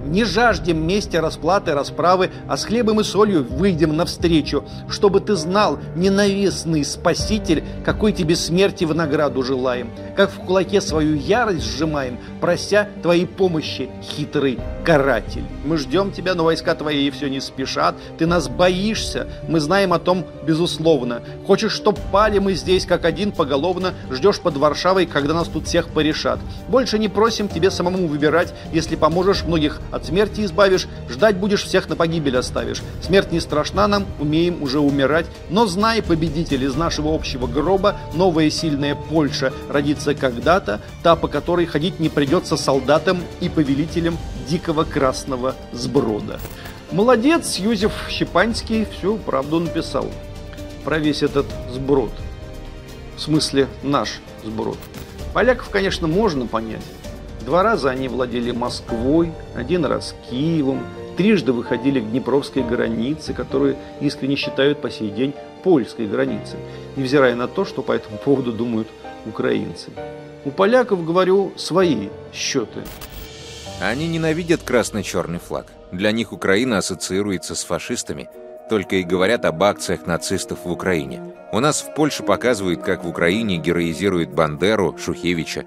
Не 0.04 0.24
жаждем 0.24 0.86
мести, 0.86 1.16
расплаты, 1.16 1.74
расправы, 1.74 2.30
а 2.48 2.56
с 2.56 2.64
хлебом 2.64 3.00
и 3.00 3.04
солью 3.04 3.44
выйдем 3.44 3.96
навстречу, 3.96 4.64
чтобы 4.88 5.20
ты 5.20 5.34
знал, 5.36 5.78
ненавистный 5.94 6.84
спаситель, 6.84 7.62
какой 7.84 8.12
тебе 8.12 8.34
смерти 8.34 8.84
в 8.84 8.94
награду 8.94 9.42
желаем, 9.42 9.90
как 10.16 10.30
в 10.30 10.40
кулаке 10.40 10.80
свою 10.80 11.16
ярость 11.16 11.64
сжимаем, 11.64 12.18
прося 12.40 12.88
твоей 13.02 13.26
помощи, 13.26 13.90
хитрый 14.02 14.58
каратель. 14.84 15.44
Мы 15.64 15.76
ждем 15.76 16.12
тебя, 16.12 16.34
но 16.34 16.44
войска 16.44 16.74
твои 16.74 17.10
все 17.10 17.28
не 17.28 17.40
спешат, 17.40 17.94
ты 18.18 18.26
нас 18.26 18.48
боишься, 18.48 19.28
мы 19.48 19.60
знаем 19.60 19.92
о 19.92 19.98
том 19.98 20.24
безусловно. 20.46 21.20
Хочешь, 21.46 21.72
чтоб 21.72 21.98
пали 22.10 22.38
мы 22.38 22.54
здесь, 22.54 22.86
как 22.86 23.04
один 23.04 23.32
поголовно, 23.32 23.92
ждешь 24.10 24.40
под 24.40 24.56
Варшавой, 24.56 25.06
когда 25.06 25.34
нас 25.34 25.48
тут 25.48 25.66
всех 25.66 25.88
порешат. 25.88 26.40
Больше 26.68 26.98
не 26.98 27.08
просим 27.08 27.48
тебе 27.48 27.70
самому 27.70 28.06
выбирать, 28.06 28.54
если 28.72 28.96
поможешь 28.96 29.44
многих 29.44 29.80
от 29.90 30.06
смерти 30.06 30.44
избавишь, 30.44 30.88
ждать 31.08 31.36
будешь, 31.36 31.64
всех 31.64 31.88
на 31.88 31.96
погибель 31.96 32.36
оставишь. 32.36 32.82
Смерть 33.02 33.32
не 33.32 33.40
страшна 33.40 33.88
нам, 33.88 34.06
умеем 34.18 34.62
уже 34.62 34.80
умирать, 34.80 35.26
но 35.48 35.66
знай, 35.66 36.02
победитель, 36.02 36.64
из 36.64 36.74
нашего 36.74 37.14
общего 37.14 37.46
гроба 37.46 37.96
новая 38.14 38.50
сильная 38.50 38.94
Польша 38.94 39.52
родится 39.68 40.14
когда-то, 40.14 40.80
та, 41.02 41.16
по 41.16 41.28
которой 41.28 41.66
ходить 41.66 42.00
не 42.00 42.08
придется 42.08 42.56
солдатам 42.56 43.20
и 43.40 43.48
повелителям 43.48 44.16
дикого 44.48 44.84
красного 44.84 45.54
сброда. 45.72 46.40
Молодец, 46.92 47.56
Юзеф 47.58 47.92
Щепанский 48.08 48.84
всю 48.84 49.16
правду 49.16 49.60
написал 49.60 50.06
про 50.84 50.98
весь 50.98 51.22
этот 51.22 51.46
сброд. 51.72 52.10
В 53.16 53.20
смысле, 53.20 53.68
наш 53.82 54.20
сброд. 54.44 54.78
Поляков, 55.32 55.68
конечно, 55.68 56.08
можно 56.08 56.46
понять. 56.46 56.82
Два 57.44 57.62
раза 57.62 57.90
они 57.90 58.08
владели 58.08 58.50
Москвой, 58.50 59.32
один 59.56 59.84
раз 59.84 60.14
Киевом, 60.28 60.84
трижды 61.16 61.52
выходили 61.52 62.00
к 62.00 62.10
Днепровской 62.10 62.62
границе, 62.62 63.34
которую 63.34 63.76
искренне 64.00 64.36
считают 64.36 64.80
по 64.80 64.90
сей 64.90 65.10
день 65.10 65.34
польской 65.62 66.06
границей, 66.06 66.58
невзирая 66.96 67.34
на 67.34 67.48
то, 67.48 67.64
что 67.64 67.82
по 67.82 67.92
этому 67.92 68.18
поводу 68.18 68.52
думают 68.52 68.88
украинцы. 69.26 69.90
У 70.44 70.50
поляков, 70.50 71.04
говорю, 71.04 71.52
свои 71.56 72.08
счеты. 72.32 72.80
Они 73.80 74.08
ненавидят 74.08 74.62
красно-черный 74.62 75.38
флаг. 75.38 75.66
Для 75.92 76.12
них 76.12 76.32
Украина 76.32 76.78
ассоциируется 76.78 77.54
с 77.54 77.64
фашистами. 77.64 78.28
Только 78.68 78.96
и 78.96 79.02
говорят 79.02 79.44
об 79.44 79.62
акциях 79.62 80.06
нацистов 80.06 80.60
в 80.64 80.70
Украине. 80.70 81.34
У 81.52 81.58
нас 81.60 81.80
в 81.82 81.94
Польше 81.94 82.22
показывают, 82.22 82.82
как 82.82 83.04
в 83.04 83.08
Украине 83.08 83.56
героизируют 83.56 84.30
Бандеру, 84.30 84.96
Шухевича. 84.96 85.64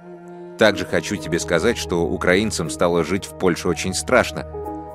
Также 0.58 0.86
хочу 0.86 1.16
тебе 1.16 1.39
сказать, 1.39 1.78
что 1.78 2.04
украинцам 2.04 2.70
стало 2.70 3.04
жить 3.04 3.26
в 3.26 3.38
Польше 3.38 3.68
очень 3.68 3.94
страшно. 3.94 4.46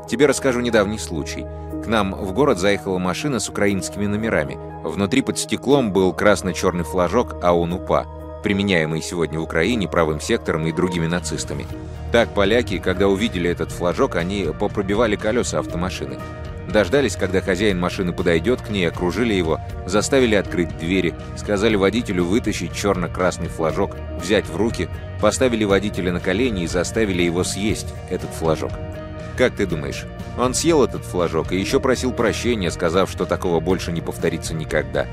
Тебе 0.09 0.27
расскажу 0.27 0.61
недавний 0.61 0.99
случай. 0.99 1.47
К 1.85 1.87
нам 1.87 2.15
в 2.15 2.33
город 2.33 2.59
заехала 2.59 2.99
машина 2.99 3.41
с 3.41 3.49
украинскими 3.49 4.07
номерами. 4.07 4.59
Внутри 4.83 5.23
под 5.23 5.39
стеклом 5.39 5.93
был 5.93 6.13
красно-черный 6.13 6.85
флажок 6.85 7.43
АОН-УПА, 7.43 8.07
применяемый 8.43 9.03
сегодня 9.03 9.41
в 9.41 9.43
Украине 9.43 9.89
правым 9.89 10.21
сектором 10.21 10.67
и 10.67 10.73
другими 10.73 11.07
нацистами. 11.07 11.67
Так 12.13 12.31
поляки, 12.31 12.79
когда 12.79 13.09
увидели 13.09 13.51
этот 13.51 13.71
флажок, 13.71 14.17
они 14.17 14.49
попробивали 14.59 15.17
колеса 15.17 15.59
автомашины. 15.59 16.19
Дождались, 16.69 17.17
когда 17.17 17.41
хозяин 17.41 17.81
машины 17.81 18.13
подойдет 18.13 18.61
к 18.61 18.69
ней, 18.69 18.87
окружили 18.87 19.33
его, 19.33 19.59
заставили 19.87 20.35
открыть 20.35 20.77
двери, 20.77 21.15
сказали 21.37 21.77
водителю 21.77 22.25
вытащить 22.25 22.75
черно-красный 22.75 23.49
флажок, 23.49 23.97
взять 24.21 24.47
в 24.47 24.55
руки, 24.55 24.89
поставили 25.21 25.65
водителя 25.65 26.13
на 26.13 26.21
колени 26.21 26.65
и 26.65 26.67
заставили 26.67 27.23
его 27.23 27.43
съесть 27.43 27.95
этот 28.11 28.31
флажок. 28.31 28.73
Как 29.39 29.55
ты 29.55 29.67
думаешь, 29.67 30.05
он 30.39 30.53
съел 30.53 30.85
этот 30.85 31.05
флажок 31.05 31.53
и 31.53 31.59
еще 31.59 31.81
просил 31.81 32.13
прощения, 32.13 32.71
сказав, 32.71 33.11
что 33.11 33.25
такого 33.25 33.61
больше 33.61 33.91
не 33.91 34.03
повторится 34.03 34.53
никогда. 34.53 35.07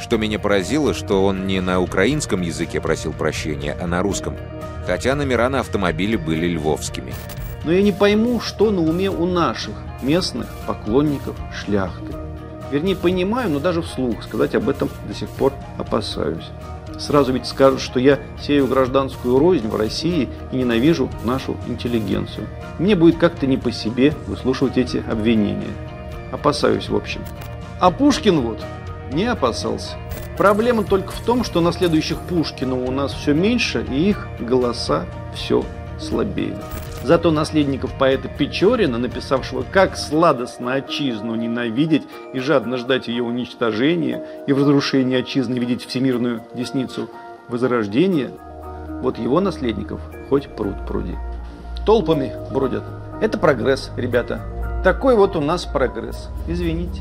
Что 0.00 0.16
меня 0.16 0.38
поразило, 0.38 0.94
что 0.94 1.24
он 1.24 1.46
не 1.46 1.60
на 1.60 1.80
украинском 1.80 2.40
языке 2.40 2.80
просил 2.80 3.12
прощения, 3.12 3.76
а 3.80 3.86
на 3.86 4.00
русском. 4.02 4.36
Хотя 4.86 5.14
номера 5.14 5.48
на 5.48 5.60
автомобиле 5.60 6.16
были 6.16 6.46
львовскими. 6.46 7.12
Но 7.64 7.72
я 7.72 7.82
не 7.82 7.92
пойму, 7.92 8.40
что 8.40 8.70
на 8.70 8.80
уме 8.80 9.10
у 9.10 9.26
наших 9.26 9.74
местных 10.02 10.46
поклонников 10.66 11.36
шляхты. 11.52 12.14
Вернее, 12.70 12.96
понимаю, 12.96 13.50
но 13.50 13.58
даже 13.58 13.82
вслух 13.82 14.22
сказать 14.22 14.54
об 14.54 14.68
этом 14.68 14.88
до 15.06 15.14
сих 15.14 15.28
пор 15.28 15.52
опасаюсь. 15.76 16.48
Сразу 16.98 17.32
ведь 17.32 17.46
скажут, 17.46 17.80
что 17.80 17.98
я 17.98 18.18
сею 18.40 18.66
гражданскую 18.66 19.38
рознь 19.38 19.68
в 19.68 19.76
России 19.76 20.28
и 20.52 20.56
ненавижу 20.56 21.08
нашу 21.24 21.56
интеллигенцию. 21.66 22.46
Мне 22.78 22.94
будет 22.94 23.16
как-то 23.16 23.46
не 23.46 23.56
по 23.56 23.72
себе 23.72 24.14
выслушивать 24.26 24.76
эти 24.76 25.02
обвинения. 25.10 25.72
Опасаюсь, 26.30 26.88
в 26.88 26.94
общем. 26.94 27.22
А 27.80 27.90
Пушкин 27.90 28.40
вот 28.40 28.62
не 29.12 29.24
опасался. 29.24 29.96
Проблема 30.36 30.84
только 30.84 31.12
в 31.12 31.20
том, 31.20 31.42
что 31.42 31.60
на 31.60 31.72
следующих 31.72 32.18
Пушкину 32.18 32.84
у 32.86 32.90
нас 32.90 33.12
все 33.12 33.34
меньше, 33.34 33.84
и 33.90 34.10
их 34.10 34.28
голоса 34.38 35.06
все 35.34 35.64
слабее. 35.98 36.56
Зато 37.10 37.32
наследников 37.32 37.92
поэта 37.98 38.28
Печорина, 38.28 38.96
написавшего 38.96 39.64
«Как 39.68 39.96
сладостно 39.96 40.74
отчизну 40.74 41.34
ненавидеть 41.34 42.04
и 42.32 42.38
жадно 42.38 42.76
ждать 42.76 43.08
ее 43.08 43.24
уничтожения, 43.24 44.24
и 44.46 44.52
в 44.52 44.58
разрушении 44.58 45.18
отчизны 45.18 45.54
видеть 45.54 45.84
всемирную 45.84 46.44
десницу 46.54 47.10
возрождения», 47.48 48.30
вот 49.02 49.18
его 49.18 49.40
наследников 49.40 50.00
хоть 50.28 50.50
пруд 50.50 50.86
пруди. 50.86 51.16
Толпами 51.84 52.32
бродят. 52.52 52.84
Это 53.20 53.38
прогресс, 53.38 53.90
ребята. 53.96 54.42
Такой 54.84 55.16
вот 55.16 55.34
у 55.34 55.40
нас 55.40 55.64
прогресс. 55.64 56.28
Извините. 56.46 57.00